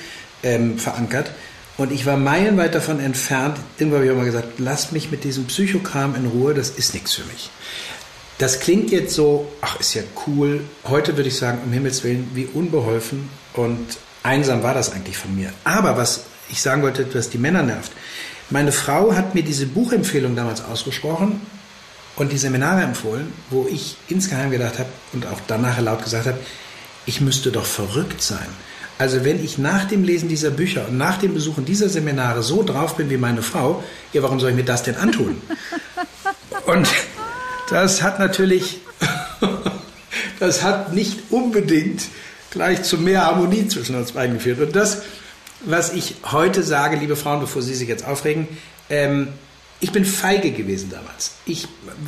[0.42, 1.30] ähm, verankert.
[1.76, 3.58] Und ich war meilenweit davon entfernt.
[3.78, 6.94] Irgendwann habe ich auch mal gesagt, lass mich mit diesem Psychokram in Ruhe, das ist
[6.94, 7.50] nichts für mich.
[8.38, 10.62] Das klingt jetzt so, ach, ist ja cool.
[10.84, 15.34] Heute würde ich sagen, um Himmels Willen, wie unbeholfen und einsam war das eigentlich von
[15.34, 15.52] mir.
[15.64, 17.92] Aber was ich sagen wollte, was die Männer nervt.
[18.48, 21.40] Meine Frau hat mir diese Buchempfehlung damals ausgesprochen
[22.20, 26.38] und die Seminare empfohlen, wo ich insgeheim gedacht habe und auch danach laut gesagt habe,
[27.06, 28.46] ich müsste doch verrückt sein.
[28.98, 32.62] Also wenn ich nach dem Lesen dieser Bücher und nach dem Besuchen dieser Seminare so
[32.62, 35.40] drauf bin wie meine Frau, ja, warum soll ich mir das denn antun?
[36.66, 36.87] Und
[37.70, 38.80] das hat natürlich,
[40.40, 42.02] das hat nicht unbedingt
[42.50, 44.61] gleich zu mehr Harmonie zwischen uns beiden geführt.
[44.61, 45.04] Und das,
[45.64, 48.46] was ich heute sage, liebe Frauen, bevor Sie sich jetzt aufregen,
[48.90, 49.28] ähm,
[49.80, 51.32] ich bin feige gewesen damals.
[51.46, 51.66] Ich,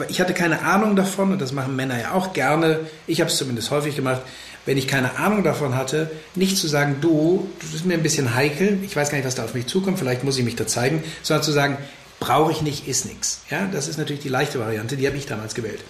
[0.09, 2.81] ich hatte keine Ahnung davon, und das machen Männer ja auch gerne.
[3.07, 4.23] Ich habe es zumindest häufig gemacht.
[4.65, 8.35] Wenn ich keine Ahnung davon hatte, nicht zu sagen, du, das ist mir ein bisschen
[8.35, 10.69] heikel, ich weiß gar nicht, was da auf mich zukommt, vielleicht muss ich mich da
[10.69, 11.79] zeigen, sondern zu sagen,
[12.21, 13.41] brauche ich nicht, ist nichts.
[13.51, 15.81] Ja, das ist natürlich die leichte Variante, die habe ich damals gewählt.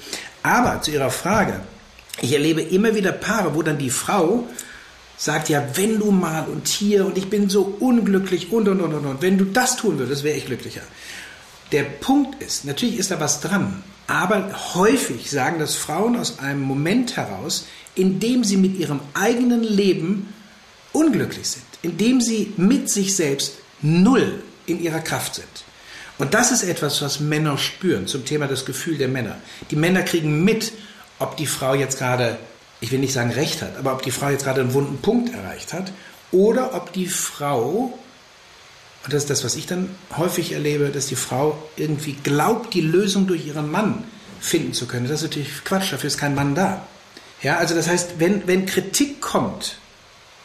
[0.42, 1.61] Aber zu Ihrer Frage,
[2.23, 4.47] ich erlebe immer wieder Paare, wo dann die Frau
[5.18, 8.95] sagt, ja, wenn du mal und hier und ich bin so unglücklich und und und
[8.95, 10.83] und und, wenn du das tun würdest, wäre ich glücklicher.
[11.73, 16.61] Der Punkt ist, natürlich ist da was dran, aber häufig sagen das Frauen aus einem
[16.61, 20.33] Moment heraus, in dem sie mit ihrem eigenen Leben
[20.93, 25.47] unglücklich sind, in dem sie mit sich selbst null in ihrer Kraft sind.
[26.19, 29.37] Und das ist etwas, was Männer spüren zum Thema das Gefühl der Männer.
[29.71, 30.73] Die Männer kriegen mit,
[31.19, 32.39] ob die Frau jetzt gerade,
[32.81, 35.35] ich will nicht sagen recht hat, aber ob die Frau jetzt gerade einen wunden Punkt
[35.35, 35.91] erreicht hat
[36.31, 37.99] oder ob die Frau,
[39.05, 42.81] und das ist das, was ich dann häufig erlebe, dass die Frau irgendwie glaubt, die
[42.81, 44.05] Lösung durch ihren Mann
[44.41, 45.09] finden zu können.
[45.09, 46.87] Das ist natürlich Quatsch, dafür ist kein Mann da.
[47.43, 49.77] Ja, also das heißt, wenn, wenn Kritik kommt,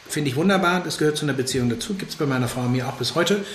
[0.10, 2.72] finde ich wunderbar, das gehört zu einer Beziehung dazu, gibt es bei meiner Frau und
[2.72, 3.46] mir auch bis heute,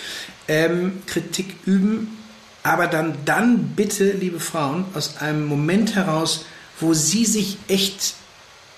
[0.47, 2.19] ähm, Kritik üben,
[2.63, 6.45] aber dann, dann bitte, liebe Frauen, aus einem Moment heraus,
[6.79, 8.15] wo sie sich echt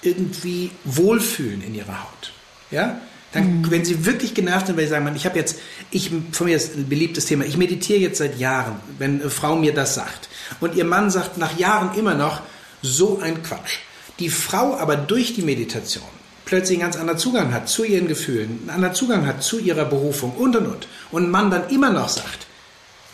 [0.01, 2.33] irgendwie wohlfühlen in ihrer Haut.
[2.71, 3.01] Ja?
[3.35, 3.71] Dann, mhm.
[3.71, 5.59] wenn sie wirklich genervt sind, weil sie sagen, man, ich habe jetzt,
[5.91, 9.57] ich, von mir ist ein beliebtes Thema, ich meditiere jetzt seit Jahren, wenn eine Frau
[9.57, 10.29] mir das sagt.
[10.61, 12.41] Und ihr Mann sagt nach Jahren immer noch,
[12.81, 13.79] so ein Quatsch.
[14.19, 16.05] Die Frau aber durch die Meditation
[16.45, 19.85] plötzlich einen ganz anderen Zugang hat zu ihren Gefühlen, einen anderen Zugang hat zu ihrer
[19.85, 20.89] Berufung und und und.
[21.11, 22.47] Und ein Mann dann immer noch sagt,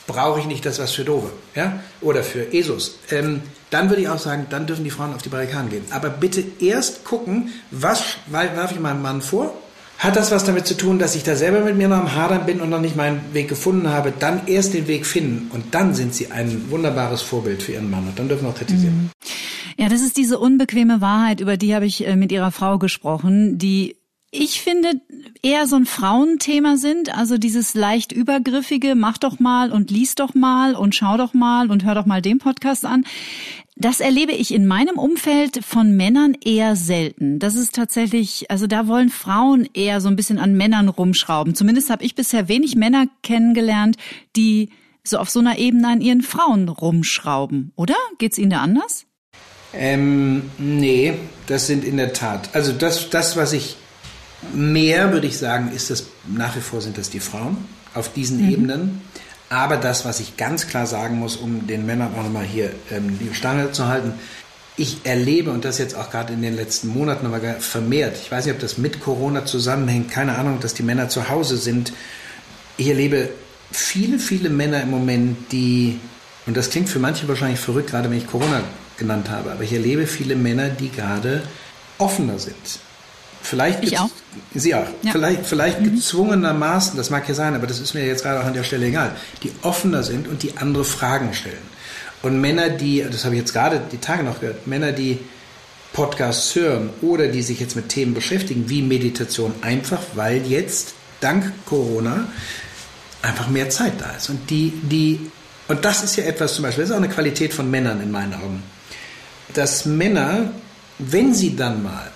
[0.06, 2.98] brauche ich nicht das was für Dove, ja, oder für ESOs.
[3.11, 5.85] Ähm, dann würde ich auch sagen, dann dürfen die Frauen auf die Barrikaden gehen.
[5.90, 9.54] Aber bitte erst gucken, was werfe ich meinem Mann vor?
[10.01, 12.47] Hat das was damit zu tun, dass ich da selber mit mir noch am Hadern
[12.47, 14.15] bin und noch nicht meinen Weg gefunden habe?
[14.19, 18.09] Dann erst den Weg finden und dann sind sie ein wunderbares Vorbild für ihren Mann
[18.09, 18.95] und dann dürfen wir auch kritisieren.
[18.95, 19.11] Mhm.
[19.77, 23.59] Ja, das ist diese unbequeme Wahrheit, über die habe ich äh, mit ihrer Frau gesprochen,
[23.59, 23.97] die
[24.33, 25.01] ich finde
[25.43, 30.35] eher so ein Frauenthema sind, also dieses leicht übergriffige, mach doch mal und lies doch
[30.35, 33.05] mal und schau doch mal und hör doch mal den Podcast an.
[33.75, 37.38] Das erlebe ich in meinem Umfeld von Männern eher selten.
[37.38, 41.55] Das ist tatsächlich, also da wollen Frauen eher so ein bisschen an Männern rumschrauben.
[41.55, 43.97] Zumindest habe ich bisher wenig Männer kennengelernt,
[44.37, 44.69] die
[45.03, 47.97] so auf so einer Ebene an ihren Frauen rumschrauben, oder?
[48.19, 49.07] Geht's Ihnen da anders?
[49.73, 51.14] Ähm, nee,
[51.47, 52.51] das sind in der Tat.
[52.55, 53.77] Also das, das, was ich
[54.53, 57.57] mehr, würde ich sagen, ist das, nach wie vor sind das die Frauen
[57.94, 58.53] auf diesen mhm.
[58.53, 59.00] Ebenen.
[59.48, 63.18] Aber das, was ich ganz klar sagen muss, um den Männern auch nochmal hier ähm,
[63.18, 64.12] die Stange zu halten,
[64.76, 68.46] ich erlebe, und das jetzt auch gerade in den letzten Monaten nochmal vermehrt, ich weiß
[68.46, 71.92] nicht, ob das mit Corona zusammenhängt, keine Ahnung, dass die Männer zu Hause sind.
[72.76, 73.29] Ich erlebe
[73.72, 75.98] viele, viele Männer im Moment, die,
[76.46, 78.62] und das klingt für manche wahrscheinlich verrückt, gerade wenn ich Corona
[78.96, 79.53] genannt habe.
[79.53, 81.42] Aber ich erlebe viele Männer, die gerade
[81.98, 82.79] offener sind,
[83.42, 84.11] Vielleicht ich auch.
[84.55, 84.87] Sie auch.
[85.03, 85.12] Ja.
[85.12, 85.96] Vielleicht, vielleicht mhm.
[85.96, 88.87] gezwungenermaßen, das mag ja sein, aber das ist mir jetzt gerade auch an der Stelle
[88.87, 91.70] egal, die offener sind und die andere Fragen stellen.
[92.22, 95.18] Und Männer, die, das habe ich jetzt gerade die Tage noch gehört, Männer, die
[95.92, 101.53] Podcasts hören oder die sich jetzt mit Themen beschäftigen, wie Meditation, einfach weil jetzt dank
[101.66, 102.29] Corona
[103.22, 104.29] einfach mehr Zeit da ist.
[104.29, 105.31] Und die, die,
[105.68, 108.11] und das ist ja etwas zum Beispiel, das ist auch eine Qualität von Männern in
[108.11, 108.62] meinen Augen,
[109.55, 110.53] dass Männer,
[110.98, 112.11] wenn sie dann mal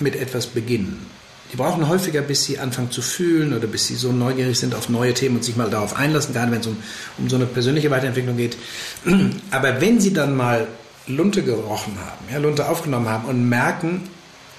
[0.00, 1.06] mit etwas beginnen,
[1.52, 4.88] die brauchen häufiger, bis sie anfangen zu fühlen oder bis sie so neugierig sind auf
[4.88, 6.76] neue Themen und sich mal darauf einlassen, gerade wenn es um,
[7.18, 8.56] um so eine persönliche Weiterentwicklung geht.
[9.52, 10.66] Aber wenn sie dann mal
[11.06, 14.08] Lunte gerochen haben, ja, Lunte aufgenommen haben und merken,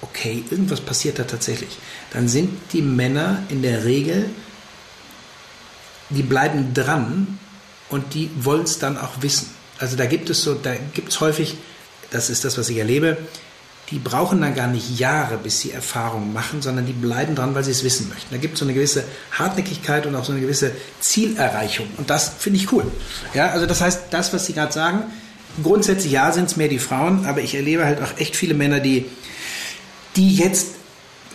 [0.00, 1.76] okay, irgendwas passiert da tatsächlich,
[2.12, 4.30] dann sind die Männer in der Regel,
[6.08, 7.38] die bleiben dran
[7.88, 9.50] und die wollen es dann auch wissen.
[9.78, 11.56] Also da gibt es so, da gibt es häufig,
[12.10, 13.18] das ist das, was ich erlebe,
[13.90, 17.62] die brauchen dann gar nicht Jahre, bis sie Erfahrungen machen, sondern die bleiben dran, weil
[17.62, 18.34] sie es wissen möchten.
[18.34, 21.86] Da gibt es so eine gewisse Hartnäckigkeit und auch so eine gewisse Zielerreichung.
[21.96, 22.84] Und das finde ich cool.
[23.32, 25.04] Ja, also das heißt, das, was Sie gerade sagen,
[25.62, 28.80] grundsätzlich ja, sind es mehr die Frauen, aber ich erlebe halt auch echt viele Männer,
[28.80, 29.06] die,
[30.16, 30.74] die jetzt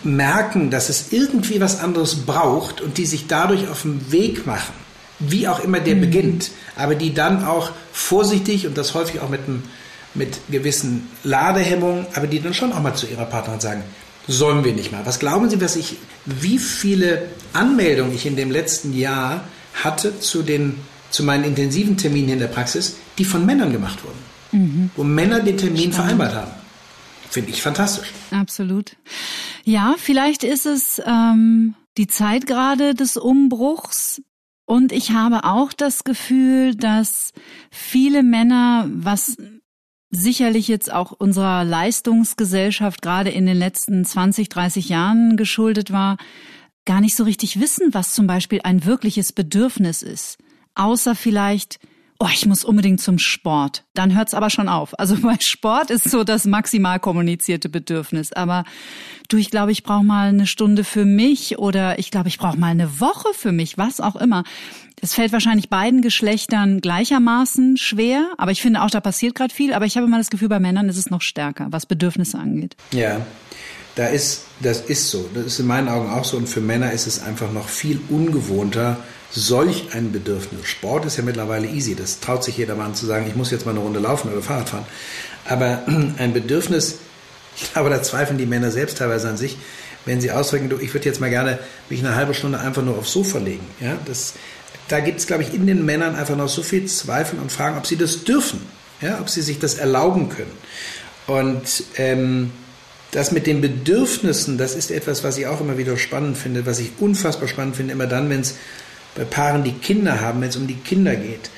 [0.03, 4.73] merken, dass es irgendwie was anderes braucht und die sich dadurch auf den Weg machen,
[5.19, 6.01] wie auch immer der mhm.
[6.01, 9.63] beginnt, aber die dann auch vorsichtig und das häufig auch mit einem
[10.13, 13.83] mit gewissen Ladehemmungen, aber die dann schon auch mal zu ihrer Partnerin sagen,
[14.27, 15.05] sollen wir nicht mal.
[15.05, 19.43] Was glauben Sie, was ich, wie viele Anmeldungen ich in dem letzten Jahr
[19.73, 20.77] hatte zu den,
[21.09, 24.19] zu meinen intensiven Terminen in der Praxis, die von Männern gemacht wurden,
[24.51, 24.91] mhm.
[24.95, 25.95] wo Männer den Termin Spannend.
[25.95, 26.51] vereinbart haben.
[27.29, 28.11] Finde ich fantastisch.
[28.31, 28.97] Absolut.
[29.63, 34.21] Ja, vielleicht ist es ähm, die Zeit gerade des Umbruchs.
[34.65, 37.31] Und ich habe auch das Gefühl, dass
[37.71, 39.37] viele Männer, was
[40.11, 46.17] sicherlich jetzt auch unserer Leistungsgesellschaft gerade in den letzten 20, 30 Jahren geschuldet war,
[46.85, 50.37] gar nicht so richtig wissen, was zum Beispiel ein wirkliches Bedürfnis ist.
[50.75, 51.79] Außer vielleicht,
[52.19, 53.85] oh, ich muss unbedingt zum Sport.
[53.93, 54.99] Dann hört's aber schon auf.
[54.99, 58.33] Also bei Sport ist so das maximal kommunizierte Bedürfnis.
[58.33, 58.65] Aber
[59.29, 62.57] du, ich glaube, ich brauche mal eine Stunde für mich oder ich glaube, ich brauche
[62.57, 64.43] mal eine Woche für mich, was auch immer.
[65.01, 69.73] Es fällt wahrscheinlich beiden Geschlechtern gleichermaßen schwer, aber ich finde auch, da passiert gerade viel.
[69.73, 72.75] Aber ich habe immer das Gefühl, bei Männern ist es noch stärker, was Bedürfnisse angeht.
[72.91, 73.25] Ja,
[73.95, 75.29] da ist, das ist so.
[75.33, 76.37] Das ist in meinen Augen auch so.
[76.37, 78.97] Und für Männer ist es einfach noch viel ungewohnter,
[79.31, 80.67] solch ein Bedürfnis.
[80.67, 81.95] Sport ist ja mittlerweile easy.
[81.95, 84.41] Das traut sich jeder Mann zu sagen, ich muss jetzt mal eine Runde laufen oder
[84.41, 84.85] Fahrrad fahren.
[85.45, 85.83] Aber
[86.17, 86.99] ein Bedürfnis,
[87.55, 89.57] ich glaube, da zweifeln die Männer selbst teilweise an sich,
[90.05, 92.97] wenn sie ausdrücken, du, ich würde jetzt mal gerne mich eine halbe Stunde einfach nur
[92.97, 93.65] aufs Sofa legen.
[93.79, 94.33] Ja, das,
[94.91, 97.77] da gibt es, glaube ich, in den Männern einfach noch so viel Zweifel und Fragen,
[97.77, 98.61] ob sie das dürfen,
[99.01, 100.51] ja, ob sie sich das erlauben können.
[101.27, 102.51] Und ähm,
[103.11, 106.79] das mit den Bedürfnissen, das ist etwas, was ich auch immer wieder spannend finde, was
[106.79, 108.55] ich unfassbar spannend finde, immer dann, wenn es
[109.15, 111.49] bei Paaren, die Kinder haben, wenn es um die Kinder geht,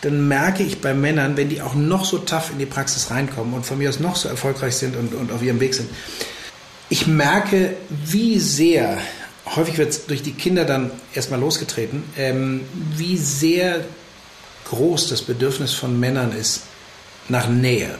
[0.00, 3.54] dann merke ich bei Männern, wenn die auch noch so tough in die Praxis reinkommen
[3.54, 5.88] und von mir aus noch so erfolgreich sind und, und auf ihrem Weg sind,
[6.90, 8.98] ich merke, wie sehr
[9.46, 12.62] häufig wird es durch die Kinder dann erstmal losgetreten, ähm,
[12.96, 13.84] wie sehr
[14.66, 16.62] groß das Bedürfnis von Männern ist,
[17.28, 17.96] nach Nähe,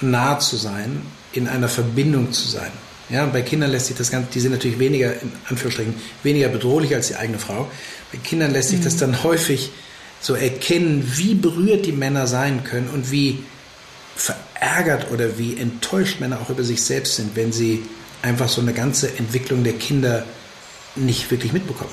[0.00, 2.70] nah zu sein, in einer Verbindung zu sein.
[3.10, 6.94] Ja, bei Kindern lässt sich das Ganze, die sind natürlich weniger, in Anführungsstrichen, weniger bedrohlich
[6.94, 7.70] als die eigene Frau.
[8.12, 9.00] Bei Kindern lässt sich das mhm.
[9.00, 9.70] dann häufig
[10.20, 13.40] so erkennen, wie berührt die Männer sein können und wie
[14.16, 17.82] verärgert oder wie enttäuscht Männer auch über sich selbst sind, wenn sie
[18.22, 20.24] einfach so eine ganze Entwicklung der Kinder
[20.96, 21.90] nicht wirklich mitbekommen.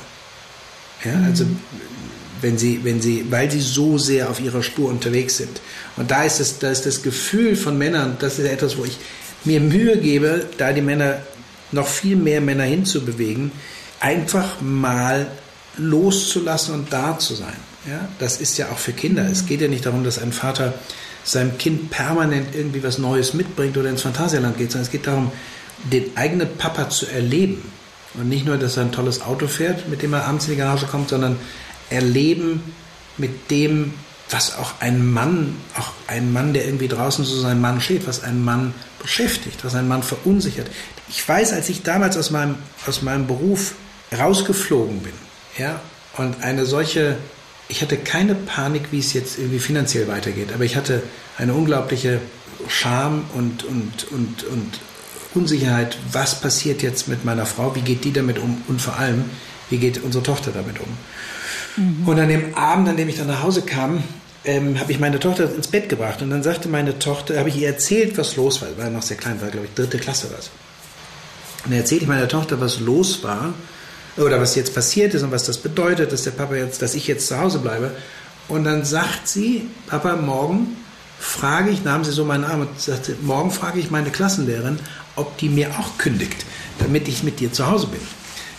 [1.04, 1.26] Ja, mhm.
[1.26, 1.46] also
[2.42, 5.62] wenn sie, wenn sie, weil sie so sehr auf ihrer Spur unterwegs sind.
[5.96, 8.98] Und da ist das, da ist das Gefühl von Männern, das ist etwas, wo ich
[9.46, 11.20] mir Mühe gebe, da die Männer
[11.72, 13.52] noch viel mehr Männer hinzubewegen,
[14.00, 15.28] einfach mal
[15.78, 17.56] loszulassen und da zu sein.
[17.88, 19.28] Ja, das ist ja auch für Kinder.
[19.32, 20.74] Es geht ja nicht darum, dass ein Vater
[21.24, 25.32] seinem Kind permanent irgendwie was Neues mitbringt oder ins Phantasialand geht, sondern es geht darum,
[25.92, 27.62] den eigenen Papa zu erleben.
[28.14, 30.58] Und nicht nur, dass er ein tolles Auto fährt, mit dem er abends in die
[30.58, 31.38] Garage kommt, sondern
[31.90, 32.62] erleben
[33.18, 33.94] mit dem,
[34.30, 38.24] was auch ein Mann, auch ein Mann, der irgendwie draußen zu seinem Mann steht, was
[38.24, 40.70] ein Mann beschäftigt, was ein Mann verunsichert.
[41.10, 42.56] Ich weiß, als ich damals aus meinem,
[42.88, 43.76] aus meinem Beruf
[44.18, 45.14] rausgeflogen bin,
[45.58, 45.80] ja,
[46.18, 47.18] und eine solche,
[47.68, 51.04] ich hatte keine Panik, wie es jetzt irgendwie finanziell weitergeht, aber ich hatte
[51.38, 52.20] eine unglaubliche
[52.68, 54.80] Scham und, und, und, und
[55.34, 59.26] Unsicherheit, was passiert jetzt mit meiner Frau, wie geht die damit um und vor allem,
[59.70, 60.88] wie geht unsere Tochter damit um.
[61.78, 62.08] Mhm.
[62.08, 64.04] Und an dem Abend, an dem ich dann nach Hause kam,
[64.44, 67.58] ähm, habe ich meine Tochter ins Bett gebracht und dann sagte meine Tochter, habe ich
[67.58, 70.50] ihr erzählt, was los war, war noch sehr klein, war glaube ich dritte Klasse was.
[71.64, 73.54] Und dann erzähle ich meiner Tochter, was los war
[74.18, 77.08] oder was jetzt passiert ist und was das bedeutet, dass der Papa jetzt, dass ich
[77.08, 77.92] jetzt zu Hause bleibe.
[78.48, 80.76] Und dann sagt sie, Papa, morgen
[81.22, 84.80] frage ich, nahm sie so meinen Arm und sagte, morgen frage ich meine Klassenlehrerin,
[85.16, 86.46] ob die mir auch kündigt,
[86.80, 88.02] damit ich mit dir zu Hause bin.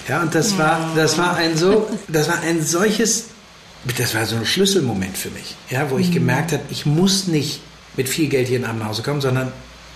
[0.09, 3.27] Ja, und das war, das war ein so, das war ein solches,
[3.99, 6.15] das war so ein Schlüsselmoment für mich, ja, wo ich mhm.
[6.15, 7.61] gemerkt habe, ich muss nicht
[7.97, 9.53] mit viel Geld hier nach Hause kommen, sondern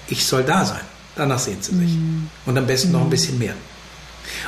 [0.09, 0.83] ich soll da sein.
[1.15, 1.93] Danach sehen sie sich.
[1.93, 2.29] Mhm.
[2.47, 3.55] Und am besten noch ein bisschen mehr.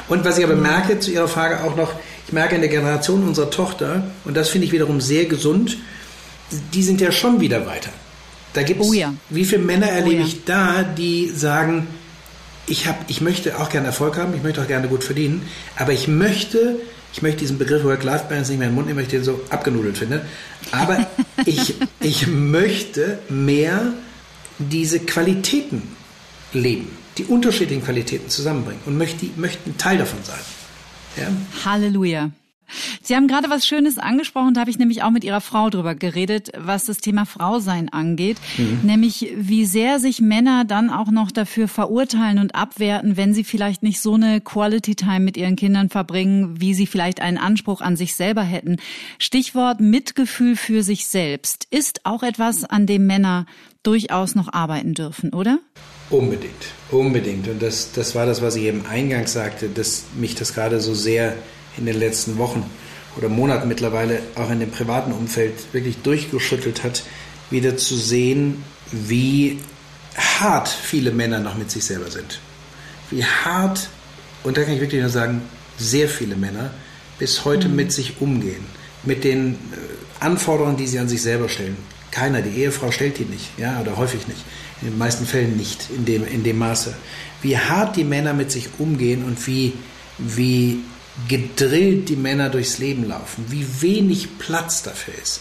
[0.08, 1.92] Und was ich aber merke zu Ihrer Frage auch noch,
[2.26, 5.78] ich merke in der Generation unserer Tochter, und das finde ich wiederum sehr gesund,
[6.74, 7.90] die sind ja schon wieder weiter.
[8.52, 9.14] Da gibt oh ja.
[9.30, 10.26] wie viele Männer erlebe oh ja.
[10.26, 11.86] ich da, die sagen,
[12.66, 15.42] ich, hab, ich möchte auch gerne Erfolg haben, ich möchte auch gerne gut verdienen,
[15.76, 16.76] aber ich möchte,
[17.12, 19.40] ich möchte diesen Begriff Work-Life-Balance nicht mehr in den Mund nehmen, weil ich den so
[19.50, 20.24] abgenudelt finde,
[20.70, 21.06] aber
[21.46, 23.92] ich, ich möchte mehr
[24.58, 25.82] diese Qualitäten
[26.52, 30.38] leben, die unterschiedlichen Qualitäten zusammenbringen und möchte, möchte ein Teil davon sein.
[31.16, 31.28] Ja?
[31.64, 32.30] Halleluja.
[33.02, 35.94] Sie haben gerade was Schönes angesprochen, da habe ich nämlich auch mit Ihrer Frau drüber
[35.94, 38.80] geredet, was das Thema Frausein angeht, mhm.
[38.82, 43.82] nämlich wie sehr sich Männer dann auch noch dafür verurteilen und abwerten, wenn sie vielleicht
[43.82, 47.96] nicht so eine Quality Time mit ihren Kindern verbringen, wie sie vielleicht einen Anspruch an
[47.96, 48.76] sich selber hätten.
[49.18, 53.46] Stichwort Mitgefühl für sich selbst ist auch etwas, an dem Männer
[53.82, 55.58] durchaus noch arbeiten dürfen, oder?
[56.10, 57.48] Unbedingt, unbedingt.
[57.48, 60.94] Und das, das war das, was ich eben eingangs sagte, dass mich das gerade so
[60.94, 61.36] sehr
[61.78, 62.68] in den letzten Wochen
[63.16, 67.02] oder Monaten mittlerweile auch in dem privaten Umfeld wirklich durchgeschüttelt hat,
[67.50, 68.62] wieder zu sehen,
[68.92, 69.58] wie
[70.16, 72.40] hart viele Männer noch mit sich selber sind.
[73.10, 73.88] Wie hart,
[74.44, 75.42] und da kann ich wirklich nur sagen,
[75.78, 76.70] sehr viele Männer
[77.18, 77.76] bis heute mhm.
[77.76, 78.64] mit sich umgehen,
[79.02, 79.56] mit den äh,
[80.20, 81.76] Anforderungen, die sie an sich selber stellen.
[82.10, 84.40] Keiner, die Ehefrau stellt die nicht, ja, oder häufig nicht.
[84.80, 86.94] In den meisten Fällen nicht in dem, in dem Maße.
[87.42, 89.74] Wie hart die Männer mit sich umgehen und wie,
[90.18, 90.80] wie
[91.26, 95.40] gedrillt die Männer durchs Leben laufen, wie wenig Platz dafür ist,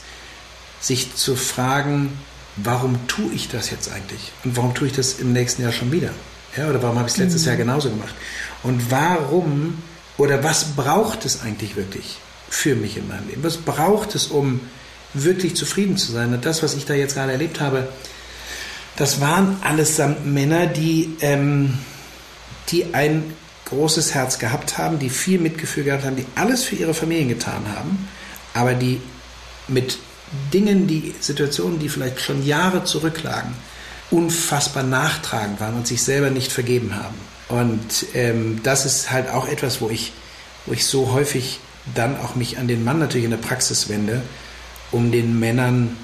[0.80, 2.18] sich zu fragen,
[2.56, 4.32] warum tue ich das jetzt eigentlich?
[4.44, 6.10] Und warum tue ich das im nächsten Jahr schon wieder?
[6.56, 7.48] Ja, oder warum habe ich es letztes mhm.
[7.50, 8.16] Jahr genauso gemacht?
[8.64, 9.78] Und warum
[10.18, 12.18] oder was braucht es eigentlich wirklich
[12.50, 13.44] für mich in meinem Leben?
[13.44, 14.62] Was braucht es, um
[15.14, 16.34] wirklich zufrieden zu sein?
[16.34, 17.88] Und das, was ich da jetzt gerade erlebt habe,
[18.96, 21.78] das waren allesamt Männer, die, ähm,
[22.70, 23.24] die ein
[23.70, 27.66] großes Herz gehabt haben, die viel Mitgefühl gehabt haben, die alles für ihre Familien getan
[27.76, 28.08] haben,
[28.54, 29.02] aber die
[29.68, 30.00] mit
[30.54, 33.54] Dingen, die Situationen, die vielleicht schon Jahre zurücklagen,
[34.12, 37.16] unfassbar nachtragend waren und sich selber nicht vergeben haben.
[37.50, 40.14] Und ähm, das ist halt auch etwas, wo ich,
[40.66, 41.60] wo ich so häufig
[41.96, 44.22] dann auch mich an den Mann natürlich in der Praxis wende,
[44.92, 45.96] um den Männern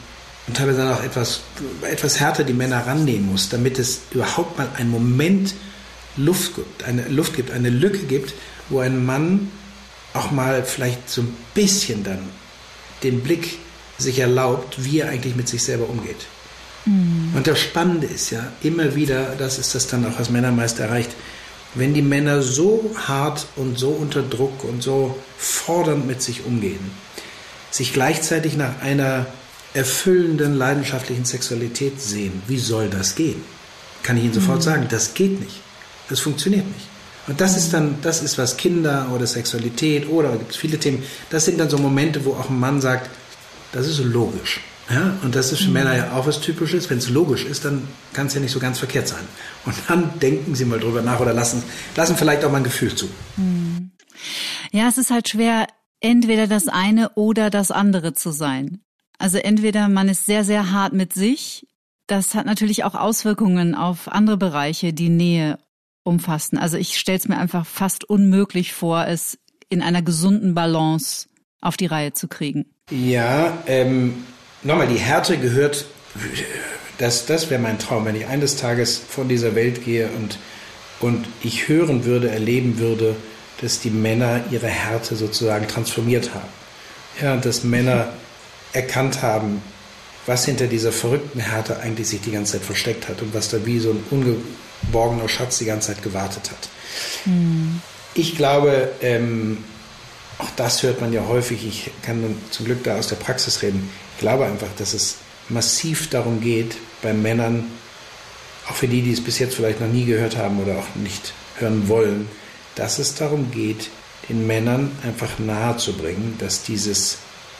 [0.48, 1.42] und teilweise dann auch etwas,
[1.90, 5.54] etwas härter die Männer rannehmen muss, damit es überhaupt mal einen Moment
[6.18, 8.34] Luft gibt, eine Luft gibt, eine Lücke gibt,
[8.70, 9.52] wo ein Mann
[10.14, 12.20] auch mal vielleicht so ein bisschen dann
[13.02, 13.58] den Blick
[13.98, 16.28] sich erlaubt, wie er eigentlich mit sich selber umgeht.
[16.86, 17.34] Mhm.
[17.36, 20.80] Und das Spannende ist ja immer wieder, das ist das dann auch, was Männer meist
[20.80, 21.12] erreicht,
[21.76, 26.92] wenn die Männer so hart und so unter Druck und so fordernd mit sich umgehen,
[27.72, 29.26] sich gleichzeitig nach einer
[29.74, 33.42] erfüllenden, leidenschaftlichen Sexualität sehen, wie soll das gehen?
[34.04, 34.64] Kann ich Ihnen sofort mhm.
[34.64, 35.63] sagen, das geht nicht.
[36.10, 36.88] Das funktioniert nicht.
[37.28, 41.04] Und das ist dann, das ist was Kinder oder Sexualität oder gibt es viele Themen,
[41.30, 43.10] das sind dann so Momente, wo auch ein Mann sagt,
[43.72, 44.60] das ist logisch.
[44.90, 45.74] Ja, und das ist für mhm.
[45.74, 46.90] Männer ja auch was Typisches.
[46.90, 49.24] Wenn es logisch ist, dann kann es ja nicht so ganz verkehrt sein.
[49.66, 51.64] Und dann denken sie mal drüber nach oder lassen,
[51.96, 53.10] lassen vielleicht auch mal ein Gefühl zu.
[53.38, 53.92] Mhm.
[54.72, 55.68] Ja, es ist halt schwer,
[56.02, 58.82] entweder das eine oder das andere zu sein.
[59.18, 61.68] Also entweder man ist sehr, sehr hart mit sich.
[62.08, 65.60] Das hat natürlich auch Auswirkungen auf andere Bereiche, die Nähe
[66.04, 66.58] umfassen.
[66.58, 69.38] Also ich stelle es mir einfach fast unmöglich vor, es
[69.70, 71.28] in einer gesunden Balance
[71.62, 72.66] auf die Reihe zu kriegen.
[72.92, 74.26] Ja, ähm,
[74.62, 75.86] nochmal, die Härte gehört,
[76.98, 80.38] das, das wäre mein Traum, wenn ich eines Tages von dieser Welt gehe und,
[81.00, 83.16] und ich hören würde, erleben würde,
[83.62, 86.50] dass die Männer ihre Härte sozusagen transformiert haben.
[87.22, 88.10] Ja, dass Männer
[88.74, 89.62] erkannt haben,
[90.26, 93.66] was hinter dieser verrückten Härte eigentlich sich die ganze Zeit versteckt hat und was da
[93.66, 94.36] wie so ein unge
[94.92, 96.70] borgener Schatz die ganze Zeit gewartet hat.
[97.26, 97.82] Mhm.
[98.16, 99.64] Ich glaube, ähm,
[100.38, 103.90] auch das hört man ja häufig, ich kann zum Glück da aus der Praxis reden,
[104.16, 105.16] ich glaube einfach, dass es
[105.50, 107.66] massiv darum geht, bei Männern,
[108.70, 111.34] auch für die, die es bis jetzt vielleicht noch nie gehört haben oder auch nicht
[111.60, 112.30] hören wollen,
[112.76, 113.90] dass es darum geht,
[114.30, 117.18] den Männern einfach nahezubringen, dass, dieses,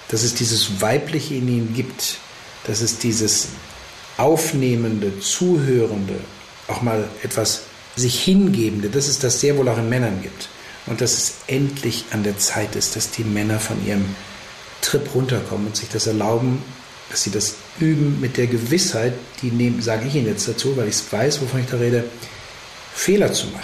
[0.08, 2.18] dass es dieses Weibliche in ihnen gibt,
[2.66, 3.50] dass es dieses
[4.18, 6.16] aufnehmende, zuhörende,
[6.74, 7.62] auch mal etwas
[7.96, 10.50] sich hingebende, dass es das sehr wohl auch in Männern gibt.
[10.86, 14.04] Und dass es endlich an der Zeit ist, dass die Männer von ihrem
[14.82, 16.62] Trip runterkommen und sich das erlauben,
[17.10, 20.90] dass sie das üben mit der Gewissheit, die nehmen, sage ich Ihnen jetzt dazu, weil
[20.90, 22.04] ich weiß, wovon ich da rede,
[22.94, 23.64] Fehler zu machen,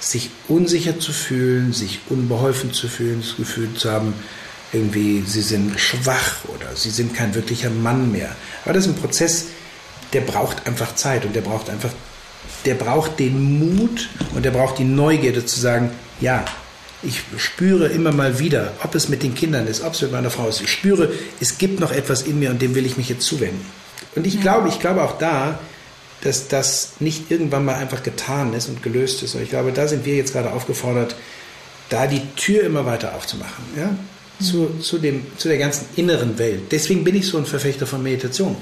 [0.00, 4.14] sich unsicher zu fühlen, sich unbeholfen zu fühlen, das Gefühl zu haben,
[4.72, 8.34] irgendwie sie sind schwach oder sie sind kein wirklicher Mann mehr.
[8.64, 9.46] Aber das ist ein Prozess,
[10.12, 11.90] der braucht einfach Zeit und der braucht einfach,
[12.64, 16.44] der braucht den Mut und der braucht die Neugierde zu sagen, ja,
[17.02, 20.30] ich spüre immer mal wieder, ob es mit den Kindern ist, ob es mit meiner
[20.30, 20.60] Frau ist.
[20.60, 21.10] Ich spüre,
[21.40, 23.64] es gibt noch etwas in mir und dem will ich mich jetzt zuwenden.
[24.14, 24.40] Und ich ja.
[24.42, 25.58] glaube, ich glaube auch da,
[26.22, 29.34] dass das nicht irgendwann mal einfach getan ist und gelöst ist.
[29.34, 31.16] Und ich glaube, da sind wir jetzt gerade aufgefordert,
[31.88, 33.64] da die Tür immer weiter aufzumachen.
[33.76, 33.94] Ja?
[34.40, 36.72] Zu, zu, dem, zu der ganzen inneren Welt.
[36.72, 38.56] Deswegen bin ich so ein Verfechter von Meditation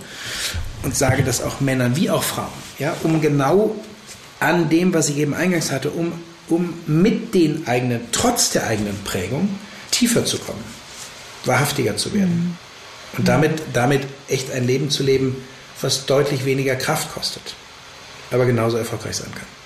[0.83, 2.49] und sage das auch Männern wie auch Frauen,
[2.79, 3.77] ja, um genau
[4.41, 6.13] an dem, was ich eben eingangs hatte, um
[6.49, 9.59] um mit den eigenen, trotz der eigenen Prägung,
[9.91, 10.65] tiefer zu kommen,
[11.45, 12.57] wahrhaftiger zu werden.
[13.13, 13.19] Mhm.
[13.19, 15.37] Und damit, damit echt ein Leben zu leben,
[15.81, 17.55] was deutlich weniger Kraft kostet,
[18.31, 19.58] aber genauso erfolgreich sein kann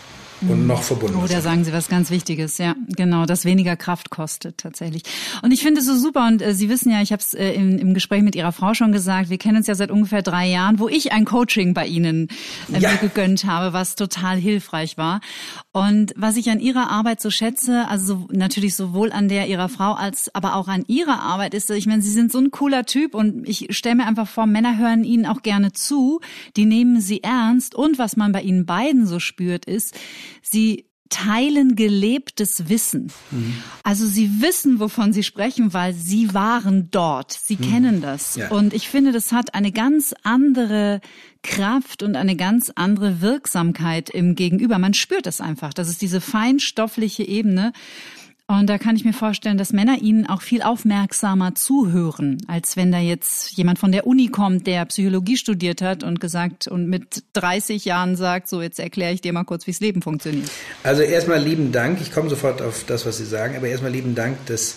[0.49, 1.19] und noch verbunden.
[1.23, 5.03] Oh, da sagen Sie was ganz Wichtiges, ja, genau, das weniger Kraft kostet tatsächlich.
[5.43, 7.53] Und ich finde es so super und äh, Sie wissen ja, ich habe es äh,
[7.53, 10.49] im, im, Gespräch mit Ihrer Frau schon gesagt, wir kennen uns ja seit ungefähr drei
[10.49, 12.29] Jahren, wo ich ein Coaching bei Ihnen
[12.73, 12.91] äh, ja.
[12.91, 15.21] mir gegönnt habe, was total hilfreich war.
[15.73, 19.69] Und was ich an Ihrer Arbeit so schätze, also so, natürlich sowohl an der Ihrer
[19.69, 22.85] Frau als aber auch an Ihrer Arbeit ist, ich meine, Sie sind so ein cooler
[22.85, 26.21] Typ und ich stelle mir einfach vor, Männer hören Ihnen auch gerne zu,
[26.57, 29.95] die nehmen Sie ernst und was man bei Ihnen beiden so spürt ist,
[30.43, 33.13] Sie teilen gelebtes Wissen.
[33.31, 33.55] Mhm.
[33.83, 37.33] Also sie wissen, wovon sie sprechen, weil sie waren dort.
[37.33, 37.71] Sie mhm.
[37.71, 38.37] kennen das.
[38.37, 38.49] Ja.
[38.49, 41.01] Und ich finde, das hat eine ganz andere
[41.43, 44.79] Kraft und eine ganz andere Wirksamkeit im Gegenüber.
[44.79, 45.75] Man spürt es einfach.
[45.75, 47.73] Das ist diese feinstoffliche Ebene.
[48.49, 52.93] Und da kann ich mir vorstellen, dass Männer ihnen auch viel aufmerksamer zuhören, als wenn
[52.93, 57.25] da jetzt jemand von der Uni kommt, der Psychologie studiert hat und gesagt und mit
[57.33, 60.51] 30 Jahren sagt, so jetzt erkläre ich dir mal kurz, wie das Leben funktioniert.
[60.83, 62.01] Also erstmal lieben Dank.
[62.01, 64.77] Ich komme sofort auf das, was Sie sagen, aber erstmal lieben Dank, dass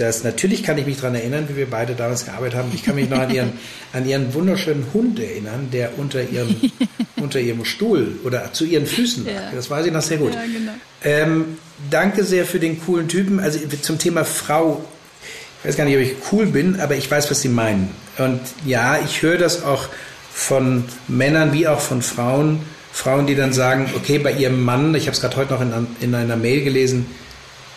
[0.00, 2.70] das, natürlich kann ich mich daran erinnern, wie wir beide damals gearbeitet haben.
[2.74, 3.52] Ich kann mich noch an ihren,
[3.92, 6.54] an ihren wunderschönen Hund erinnern, der unter ihrem,
[7.16, 9.32] unter ihrem Stuhl oder zu ihren Füßen lag.
[9.32, 9.50] Ja.
[9.54, 10.34] Das weiß ich noch sehr gut.
[10.34, 10.72] Ja, genau.
[11.04, 11.58] ähm,
[11.90, 13.40] danke sehr für den coolen Typen.
[13.40, 14.84] Also zum Thema Frau,
[15.60, 17.90] ich weiß gar nicht, ob ich cool bin, aber ich weiß, was Sie meinen.
[18.18, 19.88] Und ja, ich höre das auch
[20.32, 22.60] von Männern wie auch von Frauen.
[22.92, 25.72] Frauen, die dann sagen, okay, bei ihrem Mann, ich habe es gerade heute noch in,
[26.00, 27.06] in einer Mail gelesen,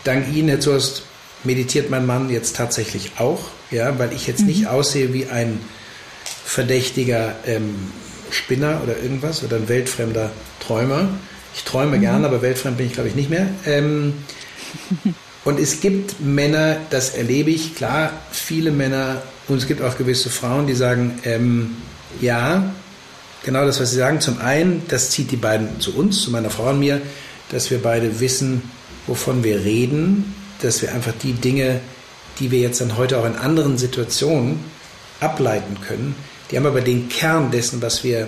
[0.04, 1.04] dank Ihnen, Herr Zurst,
[1.44, 4.48] meditiert mein Mann jetzt tatsächlich auch, ja, weil ich jetzt mhm.
[4.48, 5.60] nicht aussehe wie ein
[6.46, 7.76] verdächtiger ähm,
[8.30, 11.10] Spinner oder irgendwas oder ein weltfremder Träumer.
[11.56, 12.02] Ich träume mhm.
[12.02, 13.48] gern, aber weltfremd bin ich, glaube ich, nicht mehr.
[13.66, 14.14] Ähm,
[15.46, 20.30] und es gibt Männer, das erlebe ich, klar, viele Männer, und es gibt auch gewisse
[20.30, 21.76] Frauen, die sagen, ähm,
[22.22, 22.74] ja,
[23.44, 24.22] genau das, was sie sagen.
[24.22, 27.02] Zum einen, das zieht die beiden zu uns, zu meiner Frau und mir,
[27.50, 28.62] dass wir beide wissen,
[29.08, 31.82] wovon wir reden, dass wir einfach die Dinge,
[32.40, 34.60] die wir jetzt dann heute auch in anderen Situationen
[35.20, 36.16] ableiten können,
[36.50, 38.28] die haben aber den Kern dessen, was wir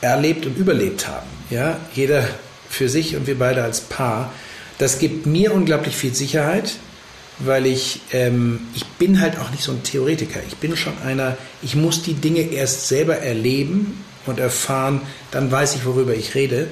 [0.00, 1.26] erlebt und überlebt haben.
[1.50, 2.26] Ja, jeder
[2.68, 4.32] für sich und wir beide als Paar.
[4.78, 6.76] Das gibt mir unglaublich viel Sicherheit,
[7.38, 10.40] weil ich, ähm, ich bin halt auch nicht so ein Theoretiker.
[10.46, 15.00] Ich bin schon einer, ich muss die Dinge erst selber erleben und erfahren,
[15.30, 16.68] dann weiß ich, worüber ich rede.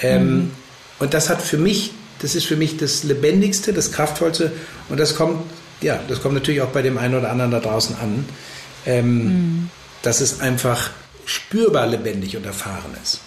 [0.00, 0.50] Ähm, mhm.
[0.98, 1.92] Und das hat für mich
[2.22, 4.52] das ist für mich das Lebendigste, das Kraftvollste.
[4.88, 5.42] Und das kommt,
[5.80, 8.24] ja, das kommt natürlich auch bei dem einen oder anderen da draußen an,
[8.86, 9.70] ähm, mhm.
[10.02, 10.90] dass es einfach
[11.26, 13.20] spürbar lebendig und erfahren ist.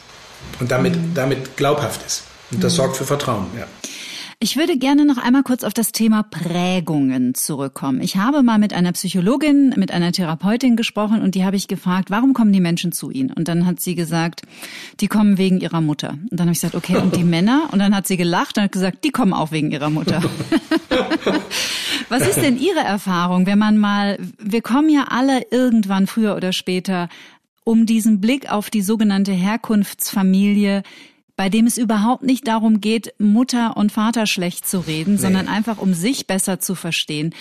[0.60, 1.14] Und damit, mhm.
[1.14, 2.24] damit glaubhaft ist.
[2.52, 2.78] Und das mhm.
[2.78, 3.66] sorgt für Vertrauen, ja.
[4.40, 8.02] Ich würde gerne noch einmal kurz auf das Thema Prägungen zurückkommen.
[8.02, 12.10] Ich habe mal mit einer Psychologin, mit einer Therapeutin gesprochen und die habe ich gefragt,
[12.12, 13.32] warum kommen die Menschen zu Ihnen?
[13.32, 14.42] Und dann hat sie gesagt,
[15.00, 16.18] die kommen wegen ihrer Mutter.
[16.30, 17.70] Und dann habe ich gesagt, okay, und die Männer?
[17.72, 20.22] Und dann hat sie gelacht und hat gesagt, die kommen auch wegen ihrer Mutter.
[22.10, 26.54] Was ist denn Ihre Erfahrung, wenn man mal, wir kommen ja alle irgendwann früher oder
[26.54, 27.10] später
[27.64, 30.84] um diesen Blick auf die sogenannte Herkunftsfamilie
[31.38, 35.20] bei dem es überhaupt nicht darum geht, Mutter und Vater schlecht zu reden, nee.
[35.20, 37.34] sondern einfach um sich besser zu verstehen.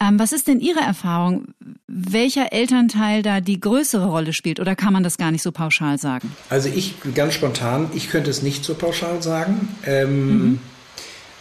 [0.00, 1.48] Ähm, was ist denn Ihre Erfahrung?
[1.88, 5.98] Welcher Elternteil da die größere Rolle spielt oder kann man das gar nicht so pauschal
[5.98, 6.34] sagen?
[6.50, 10.58] Also ich ganz spontan, ich könnte es nicht so pauschal sagen, ähm, mhm.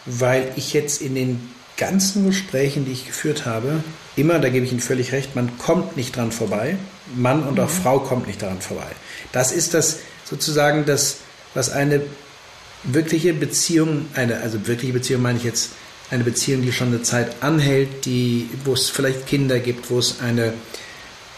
[0.06, 1.40] weil ich jetzt in den
[1.78, 3.84] ganzen Gesprächen, die ich geführt habe,
[4.16, 6.78] immer, da gebe ich Ihnen völlig recht, man kommt nicht dran vorbei.
[7.16, 7.62] Mann und mhm.
[7.62, 8.88] auch Frau kommt nicht daran vorbei.
[9.32, 11.20] Das ist das sozusagen das
[11.54, 12.02] was eine
[12.84, 15.72] wirkliche Beziehung, eine, also wirkliche Beziehung meine ich jetzt
[16.10, 20.20] eine Beziehung, die schon eine Zeit anhält, die, wo es vielleicht Kinder gibt, wo es
[20.22, 20.54] eine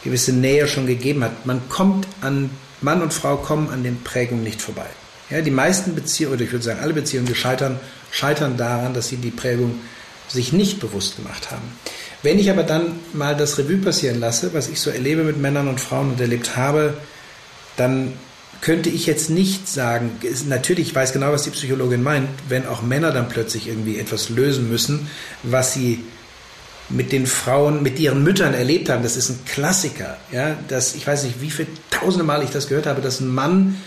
[0.03, 1.45] gewisse Nähe schon gegeben hat.
[1.45, 2.51] Man kommt an,
[2.81, 4.85] Mann und Frau kommen an den Prägungen nicht vorbei.
[5.29, 7.79] Ja, die meisten Beziehungen, oder ich würde sagen alle Beziehungen, die scheitern,
[8.11, 9.79] scheitern daran, dass sie die Prägung
[10.27, 11.73] sich nicht bewusst gemacht haben.
[12.21, 15.67] Wenn ich aber dann mal das Revue passieren lasse, was ich so erlebe mit Männern
[15.67, 16.95] und Frauen und erlebt habe,
[17.77, 18.13] dann
[18.61, 22.81] könnte ich jetzt nicht sagen, natürlich, ich weiß genau, was die Psychologin meint, wenn auch
[22.81, 25.07] Männer dann plötzlich irgendwie etwas lösen müssen,
[25.43, 26.03] was sie
[26.89, 29.03] mit den Frauen, mit ihren Müttern erlebt haben.
[29.03, 30.17] Das ist ein Klassiker.
[30.31, 33.33] Ja, dass, ich weiß nicht, wie viele tausende Mal ich das gehört habe, dass ein
[33.33, 33.79] Mann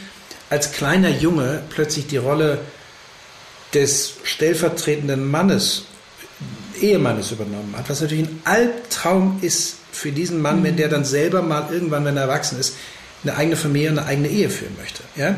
[0.51, 2.59] als kleiner Junge plötzlich die Rolle
[3.75, 5.85] des stellvertretenden Mannes
[6.81, 11.43] Ehemannes übernommen hat, was natürlich ein Albtraum ist für diesen Mann, wenn der dann selber
[11.43, 12.75] mal irgendwann, wenn er erwachsen ist,
[13.23, 15.03] eine eigene Familie und eine eigene Ehe führen möchte.
[15.17, 15.37] Ja?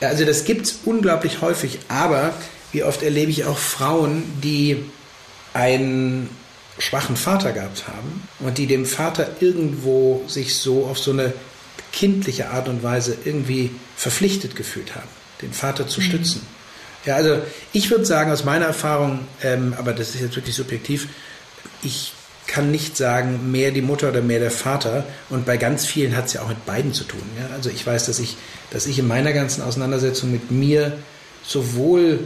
[0.00, 2.34] Also das gibt es unglaublich häufig, aber
[2.72, 4.84] wie oft erlebe ich auch Frauen, die
[5.54, 6.28] einen
[6.78, 11.32] schwachen Vater gehabt haben und die dem Vater irgendwo sich so auf so eine
[11.92, 15.08] kindliche Art und Weise irgendwie verpflichtet gefühlt haben,
[15.40, 16.04] den Vater zu mhm.
[16.04, 16.46] stützen.
[17.06, 17.38] Ja, also
[17.72, 21.08] ich würde sagen, aus meiner Erfahrung, ähm, aber das ist jetzt wirklich subjektiv,
[21.82, 22.12] ich
[22.46, 25.04] kann nicht sagen, mehr die Mutter oder mehr der Vater.
[25.30, 27.22] Und bei ganz vielen hat es ja auch mit beiden zu tun.
[27.38, 27.54] Ja?
[27.54, 28.36] Also ich weiß, dass ich,
[28.70, 30.98] dass ich in meiner ganzen Auseinandersetzung mit mir
[31.44, 32.20] sowohl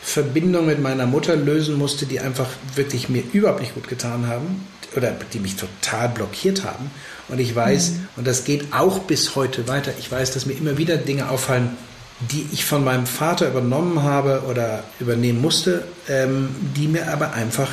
[0.00, 4.66] Verbindungen mit meiner Mutter lösen musste, die einfach wirklich mir überhaupt nicht gut getan haben
[4.96, 6.90] oder die mich total blockiert haben.
[7.28, 8.08] Und ich weiß, mhm.
[8.16, 11.76] und das geht auch bis heute weiter, ich weiß, dass mir immer wieder Dinge auffallen,
[12.20, 17.68] die ich von meinem Vater übernommen habe oder übernehmen musste, ähm, die mir aber einfach,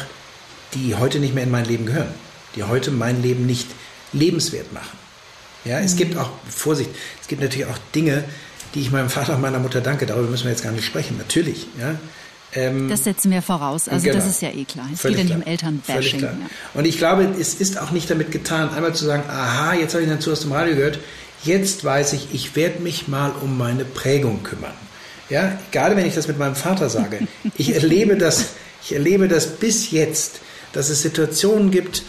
[0.75, 2.13] die heute nicht mehr in mein Leben gehören,
[2.55, 3.67] die heute mein Leben nicht
[4.13, 4.97] lebenswert machen.
[5.63, 5.85] Ja, mhm.
[5.85, 8.23] es gibt auch, Vorsicht, es gibt natürlich auch Dinge,
[8.73, 11.17] die ich meinem Vater und meiner Mutter danke, darüber müssen wir jetzt gar nicht sprechen,
[11.17, 11.65] natürlich.
[11.79, 11.95] Ja.
[12.53, 14.17] Ähm, das setzen wir voraus, also genau.
[14.17, 14.87] das ist ja eh klar.
[14.93, 16.21] Es Völlig geht ja nicht um Elternbashing.
[16.21, 16.33] Ja.
[16.73, 20.03] Und ich glaube, es ist auch nicht damit getan, einmal zu sagen, aha, jetzt habe
[20.03, 20.99] ich dazu aus dem Radio gehört,
[21.43, 24.73] jetzt weiß ich, ich werde mich mal um meine Prägung kümmern.
[25.29, 27.27] Ja, gerade wenn ich das mit meinem Vater sage.
[27.57, 28.49] Ich erlebe das,
[28.83, 30.39] ich erlebe das bis jetzt,
[30.75, 32.03] dass es Situationen gibt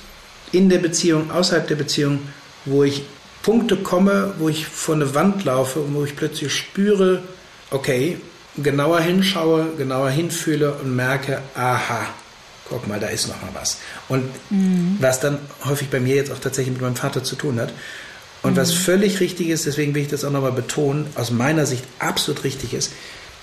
[0.53, 2.19] in der Beziehung, außerhalb der Beziehung,
[2.65, 3.05] wo ich
[3.43, 7.23] Punkte komme, wo ich vor eine Wand laufe und wo ich plötzlich spüre,
[7.71, 8.19] okay,
[8.57, 12.09] genauer hinschaue, genauer hinfühle und merke, aha,
[12.69, 13.79] guck mal, da ist noch mal was.
[14.09, 14.97] Und mhm.
[15.01, 17.73] was dann häufig bei mir jetzt auch tatsächlich mit meinem Vater zu tun hat.
[18.43, 18.57] Und mhm.
[18.57, 22.43] was völlig richtig ist, deswegen will ich das auch nochmal betonen, aus meiner Sicht absolut
[22.43, 22.91] richtig ist,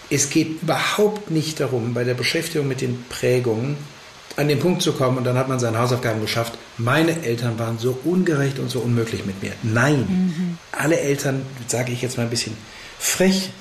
[0.09, 3.77] es geht überhaupt nicht darum, bei der Beschäftigung mit den Prägungen
[4.35, 6.53] an den Punkt zu kommen und dann hat man seine Hausaufgaben geschafft.
[6.77, 9.53] Meine Eltern waren so ungerecht und so unmöglich mit mir.
[9.61, 10.57] Nein, mhm.
[10.71, 12.57] alle Eltern, sage ich jetzt mal ein bisschen
[12.99, 13.51] frech,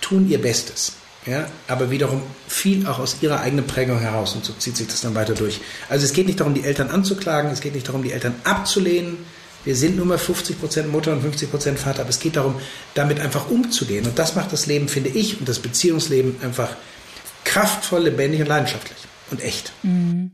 [0.00, 0.92] tun ihr Bestes.
[1.26, 5.00] Ja, aber wiederum viel auch aus ihrer eigenen Prägung heraus und so zieht sich das
[5.00, 5.60] dann weiter durch.
[5.88, 9.18] Also es geht nicht darum, die Eltern anzuklagen, es geht nicht darum, die Eltern abzulehnen,
[9.64, 12.54] wir sind nur mal 50 Prozent Mutter und 50 Prozent Vater, aber es geht darum,
[12.94, 14.06] damit einfach umzugehen.
[14.06, 16.76] Und das macht das Leben, finde ich, und das Beziehungsleben einfach
[17.42, 18.98] kraftvoll, lebendig und leidenschaftlich
[19.30, 19.72] und echt.
[19.82, 20.32] Mhm.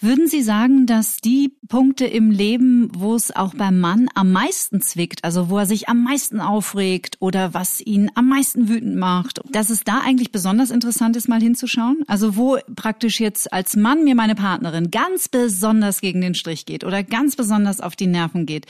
[0.00, 4.80] Würden Sie sagen, dass die Punkte im Leben, wo es auch beim Mann am meisten
[4.80, 9.40] zwickt, also wo er sich am meisten aufregt oder was ihn am meisten wütend macht,
[9.52, 12.04] dass es da eigentlich besonders interessant ist, mal hinzuschauen?
[12.06, 16.84] Also wo praktisch jetzt als Mann mir meine Partnerin ganz besonders gegen den Strich geht
[16.84, 18.64] oder ganz besonders auf die Nerven geht.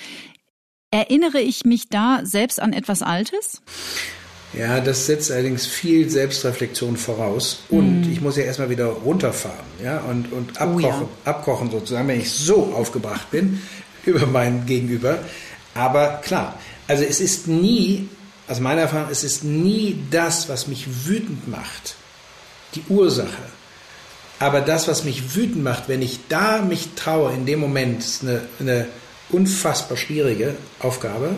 [0.91, 3.63] Erinnere ich mich da selbst an etwas Altes?
[4.53, 7.63] Ja, das setzt allerdings viel Selbstreflexion voraus.
[7.69, 8.13] Und mm.
[8.13, 11.31] ich muss ja erstmal wieder runterfahren, ja, und, und abkochen, oh, ja.
[11.33, 13.63] abkochen sozusagen, wenn ich so aufgebracht bin
[14.05, 15.19] über mein Gegenüber.
[15.75, 18.09] Aber klar, also es ist nie,
[18.49, 21.95] aus meiner Erfahrung, es ist nie das, was mich wütend macht,
[22.75, 23.29] die Ursache.
[24.41, 28.23] Aber das, was mich wütend macht, wenn ich da mich traue, in dem Moment, ist
[28.23, 28.89] eine, eine
[29.29, 31.37] unfassbar schwierige Aufgabe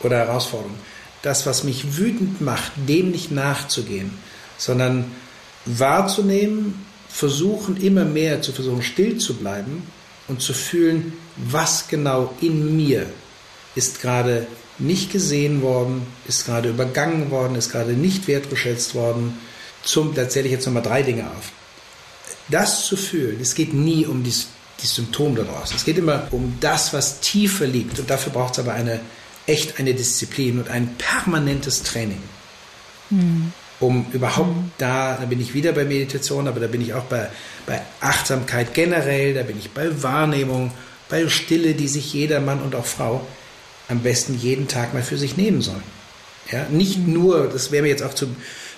[0.00, 0.74] oder Herausforderung
[1.22, 4.10] das, was mich wütend macht, dem nicht nachzugehen,
[4.56, 5.10] sondern
[5.66, 9.82] wahrzunehmen, versuchen immer mehr zu versuchen, still zu bleiben
[10.28, 13.06] und zu fühlen, was genau in mir
[13.74, 14.46] ist gerade
[14.78, 19.38] nicht gesehen worden, ist gerade übergangen worden, ist gerade nicht wertgeschätzt worden.
[19.82, 21.52] Zum, da zähle ich jetzt nochmal drei Dinge auf.
[22.48, 24.34] Das zu fühlen, es geht nie um die,
[24.82, 25.72] die Symptome daraus.
[25.74, 27.98] Es geht immer um das, was tiefer liegt.
[27.98, 29.00] Und dafür braucht es aber eine
[29.50, 32.22] echt eine Disziplin und ein permanentes Training.
[33.10, 33.52] Mhm.
[33.80, 34.70] Um überhaupt mhm.
[34.78, 37.28] da, da bin ich wieder bei Meditation, aber da bin ich auch bei,
[37.66, 40.70] bei Achtsamkeit generell, da bin ich bei Wahrnehmung,
[41.08, 43.26] bei Stille, die sich jeder Mann und auch Frau
[43.88, 45.82] am besten jeden Tag mal für sich nehmen sollen.
[46.52, 47.12] Ja, nicht mhm.
[47.12, 48.28] nur, das wäre mir jetzt auch zu,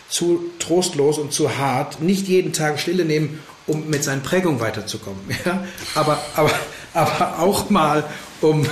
[0.09, 5.21] zu trostlos und zu hart, nicht jeden Tag Stille nehmen, um mit seinen Prägungen weiterzukommen.
[5.45, 5.65] Ja?
[5.95, 6.53] Aber, aber,
[6.95, 8.05] aber auch mal,
[8.41, 8.67] um,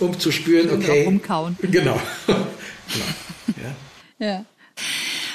[0.00, 1.06] um zu spüren, okay.
[1.06, 1.56] Umkauen.
[1.60, 2.00] Genau.
[2.26, 2.40] genau.
[4.18, 4.26] Ja.
[4.26, 4.44] ja.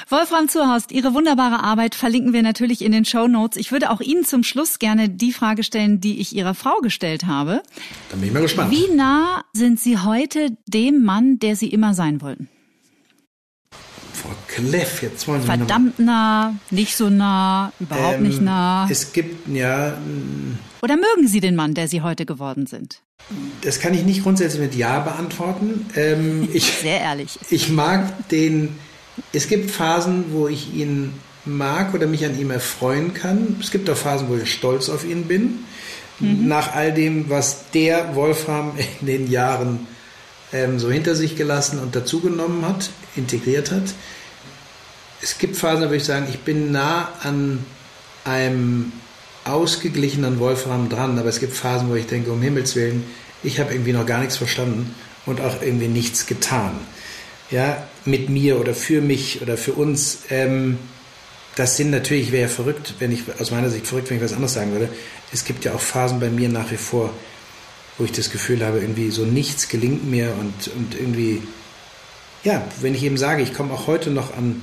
[0.08, 3.56] Wolfram Zurhorst, Ihre wunderbare Arbeit verlinken wir natürlich in den Show Notes.
[3.56, 7.24] Ich würde auch Ihnen zum Schluss gerne die Frage stellen, die ich Ihrer Frau gestellt
[7.26, 7.62] habe.
[8.10, 8.70] Dann bin ich mal gespannt.
[8.70, 12.48] Wie nah sind Sie heute dem Mann, der Sie immer sein wollten?
[14.54, 18.88] Kleff, jetzt wollen Sie Verdammt nah, nicht so nah, überhaupt ähm, nicht nah.
[18.90, 19.98] Es gibt ja.
[20.82, 23.00] Oder mögen Sie den Mann, der Sie heute geworden sind?
[23.62, 25.86] Das kann ich nicht grundsätzlich mit Ja beantworten.
[25.96, 27.38] Ähm, ich, Sehr ehrlich.
[27.50, 28.76] Ich mag den
[29.32, 31.12] es gibt Phasen, wo ich ihn
[31.44, 33.56] mag oder mich an ihm erfreuen kann.
[33.60, 35.60] Es gibt auch Phasen, wo ich stolz auf ihn bin.
[36.20, 36.48] Mhm.
[36.48, 39.86] Nach all dem, was der Wolfram in den Jahren
[40.52, 43.94] ähm, so hinter sich gelassen und dazugenommen hat, integriert hat.
[45.20, 47.64] Es gibt Phasen, da würde ich sagen, ich bin nah an
[48.24, 48.92] einem
[49.44, 53.04] ausgeglichenen Wolfram dran, aber es gibt Phasen, wo ich denke, um Himmels Willen,
[53.42, 54.94] ich habe irgendwie noch gar nichts verstanden
[55.26, 56.72] und auch irgendwie nichts getan
[57.50, 60.78] ja, mit mir oder für mich oder für uns, ähm,
[61.56, 64.32] das sind natürlich, wäre ja verrückt, wenn ich, aus meiner Sicht verrückt, wenn ich was
[64.32, 64.88] anderes sagen würde.
[65.32, 67.10] Es gibt ja auch Phasen bei mir nach wie vor,
[67.96, 71.42] wo ich das Gefühl habe, irgendwie so nichts gelingt mir und, und irgendwie,
[72.42, 74.62] ja, wenn ich eben sage, ich komme auch heute noch an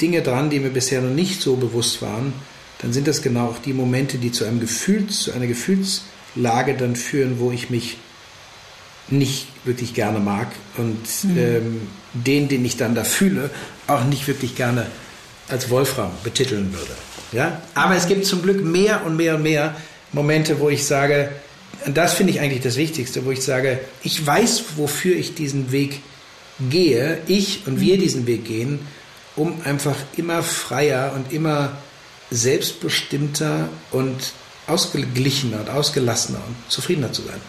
[0.00, 2.32] Dinge dran, die mir bisher noch nicht so bewusst waren,
[2.80, 6.96] dann sind das genau auch die Momente, die zu einem Gefühls, zu einer Gefühlslage dann
[6.96, 7.96] führen, wo ich mich
[9.08, 11.38] nicht wirklich gerne mag und mhm.
[11.38, 11.80] ähm,
[12.12, 13.50] den, den ich dann da fühle,
[13.86, 14.86] auch nicht wirklich gerne
[15.48, 16.92] als Wolfram betiteln würde.
[17.32, 17.62] Ja?
[17.74, 19.76] Aber es gibt zum Glück mehr und mehr und mehr
[20.12, 21.30] Momente, wo ich sage,
[21.86, 25.70] und das finde ich eigentlich das Wichtigste, wo ich sage, ich weiß, wofür ich diesen
[25.70, 26.00] Weg
[26.70, 28.00] gehe, ich und wir mhm.
[28.00, 28.80] diesen Weg gehen,
[29.36, 31.76] um einfach immer freier und immer
[32.30, 34.32] selbstbestimmter und
[34.66, 37.40] ausgeglichener und ausgelassener und zufriedener zu sein.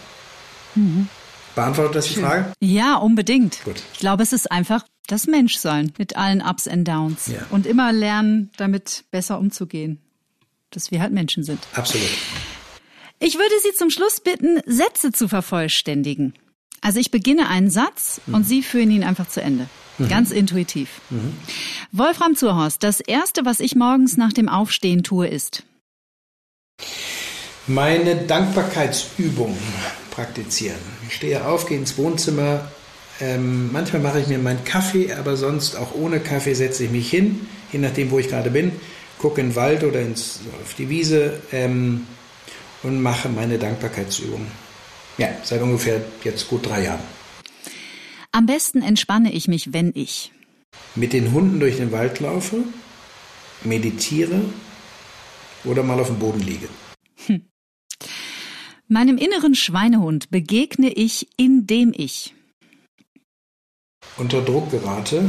[0.74, 1.08] Mhm.
[1.54, 2.52] Beantwortet das die Frage?
[2.60, 3.64] Ja, unbedingt.
[3.64, 3.82] Gut.
[3.94, 7.46] Ich glaube, es ist einfach das Menschsein mit allen Ups and Downs ja.
[7.50, 10.00] und immer lernen, damit besser umzugehen,
[10.70, 11.60] dass wir halt Menschen sind.
[11.72, 12.08] Absolut.
[13.18, 16.34] Ich würde Sie zum Schluss bitten, Sätze zu vervollständigen.
[16.82, 18.34] Also ich beginne einen Satz mhm.
[18.34, 19.68] und Sie führen ihn einfach zu Ende.
[19.98, 20.08] Mhm.
[20.08, 20.88] Ganz intuitiv.
[21.10, 21.34] Mhm.
[21.92, 25.62] Wolfram Zurhorst, das Erste, was ich morgens nach dem Aufstehen tue, ist?
[27.66, 29.56] Meine Dankbarkeitsübung
[30.10, 30.78] praktizieren.
[31.08, 32.70] Ich stehe auf, gehe ins Wohnzimmer.
[33.20, 37.10] Ähm, manchmal mache ich mir meinen Kaffee, aber sonst auch ohne Kaffee setze ich mich
[37.10, 38.72] hin, je nachdem, wo ich gerade bin,
[39.18, 42.06] gucke in den Wald oder ins, auf die Wiese ähm,
[42.82, 44.46] und mache meine Dankbarkeitsübung.
[45.18, 47.00] Ja, seit ungefähr jetzt gut drei Jahren.
[48.36, 50.30] Am besten entspanne ich mich, wenn ich
[50.94, 52.64] mit den Hunden durch den Wald laufe,
[53.64, 54.42] meditiere
[55.64, 56.68] oder mal auf dem Boden liege.
[57.24, 57.46] Hm.
[58.88, 62.34] Meinem inneren Schweinehund begegne ich, indem ich
[64.18, 65.22] unter Druck gerate,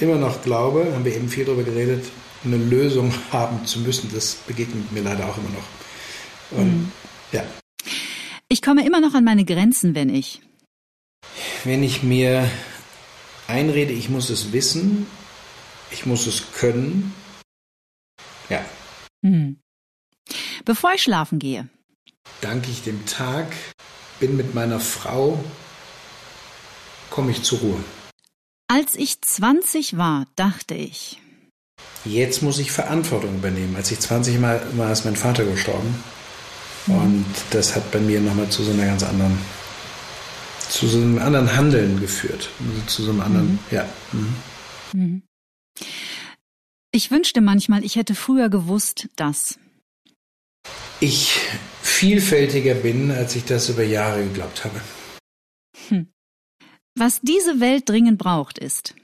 [0.00, 2.06] immer noch glaube, haben wir eben viel darüber geredet,
[2.42, 4.10] eine Lösung haben zu müssen.
[4.14, 6.58] Das begegnet mir leider auch immer noch.
[6.58, 6.92] Und, mhm.
[7.32, 7.44] ja.
[8.48, 10.40] Ich komme immer noch an meine Grenzen, wenn ich.
[11.64, 12.48] Wenn ich mir
[13.46, 15.06] einrede, ich muss es wissen,
[15.90, 17.14] ich muss es können.
[18.48, 18.64] Ja.
[19.22, 19.58] Mhm.
[20.64, 21.68] Bevor ich schlafen gehe,
[22.40, 23.46] danke ich dem Tag,
[24.20, 25.42] bin mit meiner Frau,
[27.10, 27.84] komme ich zur Ruhe.
[28.68, 31.20] Als ich 20 war, dachte ich.
[32.04, 33.76] Jetzt muss ich Verantwortung übernehmen.
[33.76, 36.02] Als ich 20 Mal war, ist mein Vater gestorben.
[36.86, 36.94] Mhm.
[36.94, 39.38] Und das hat bei mir nochmal zu so einer ganz anderen,
[40.68, 42.50] zu so einem anderen Handeln geführt.
[42.60, 43.58] Also zu so einem anderen, mhm.
[43.70, 43.88] ja.
[44.12, 44.34] Mhm.
[44.92, 45.22] mhm.
[46.90, 49.58] Ich wünschte manchmal, ich hätte früher gewusst, dass
[51.00, 51.38] ich
[51.82, 54.80] vielfältiger bin, als ich das über Jahre geglaubt habe.
[55.88, 56.08] Hm.
[56.96, 58.94] Was diese Welt dringend braucht, ist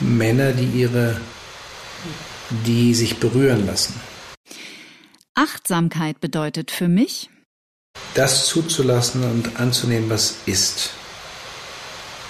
[0.00, 1.20] Männer, die ihre,
[2.66, 4.00] die sich berühren lassen.
[5.34, 7.30] Achtsamkeit bedeutet für mich,
[8.14, 10.90] das zuzulassen und anzunehmen, was ist.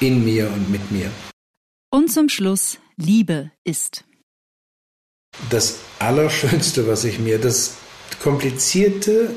[0.00, 1.10] In mir und mit mir.
[1.90, 4.04] Und zum Schluss, Liebe ist
[5.48, 7.74] das Allerschönste, was ich mir, das
[8.22, 9.30] komplizierte,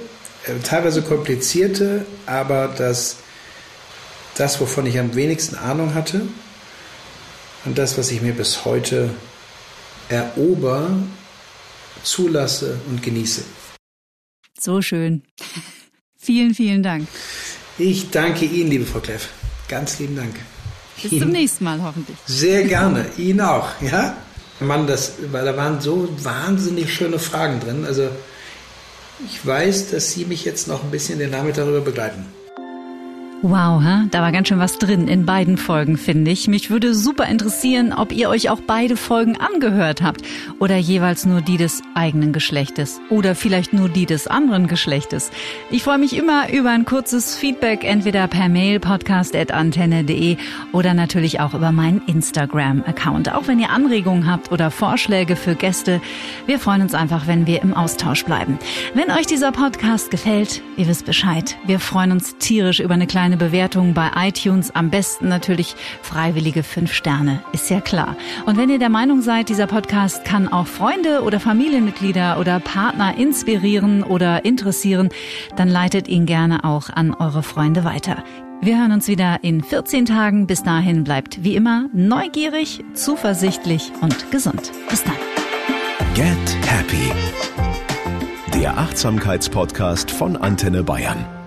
[0.45, 3.17] äh, teilweise komplizierte, aber das,
[4.35, 6.27] das, wovon ich am wenigsten Ahnung hatte
[7.65, 9.11] und das, was ich mir bis heute
[10.09, 10.97] erober,
[12.03, 13.43] zulasse und genieße.
[14.59, 15.23] So schön.
[16.23, 17.07] Vielen, vielen Dank.
[17.77, 19.29] Ich danke Ihnen, liebe Frau Kleff.
[19.67, 20.35] Ganz lieben Dank.
[21.01, 22.17] Bis zum nächsten Mal hoffentlich.
[22.25, 23.05] Sehr gerne.
[23.17, 24.15] Ihnen auch, ja?
[24.59, 27.85] Mann, das, weil da waren so wahnsinnig schöne Fragen drin.
[27.85, 28.09] Also
[29.25, 32.25] ich weiß, dass Sie mich jetzt noch ein bisschen den Nachmittag darüber begleiten.
[33.45, 34.05] Wow, ha?
[34.09, 36.47] da war ganz schön was drin in beiden Folgen, finde ich.
[36.47, 40.21] Mich würde super interessieren, ob ihr euch auch beide Folgen angehört habt
[40.59, 45.29] oder jeweils nur die des eigenen Geschlechtes oder vielleicht nur die des anderen Geschlechtes.
[45.71, 50.37] Ich freue mich immer über ein kurzes Feedback, entweder per Mail podcast.antenne.de
[50.71, 53.35] oder natürlich auch über meinen Instagram-Account.
[53.35, 55.99] Auch wenn ihr Anregungen habt oder Vorschläge für Gäste,
[56.45, 58.57] wir freuen uns einfach, wenn wir im Austausch bleiben.
[58.93, 61.57] Wenn euch dieser Podcast gefällt, ihr wisst Bescheid.
[61.65, 64.75] Wir freuen uns tierisch über eine kleine eine Bewertung bei iTunes.
[64.75, 68.15] Am besten natürlich freiwillige fünf Sterne, ist ja klar.
[68.45, 73.17] Und wenn ihr der Meinung seid, dieser Podcast kann auch Freunde oder Familienmitglieder oder Partner
[73.17, 75.09] inspirieren oder interessieren,
[75.55, 78.23] dann leitet ihn gerne auch an eure Freunde weiter.
[78.61, 80.45] Wir hören uns wieder in 14 Tagen.
[80.45, 84.71] Bis dahin bleibt wie immer neugierig, zuversichtlich und gesund.
[84.89, 85.15] Bis dann.
[86.13, 87.11] Get Happy.
[88.53, 91.42] Der Achtsamkeitspodcast von Antenne Bayern.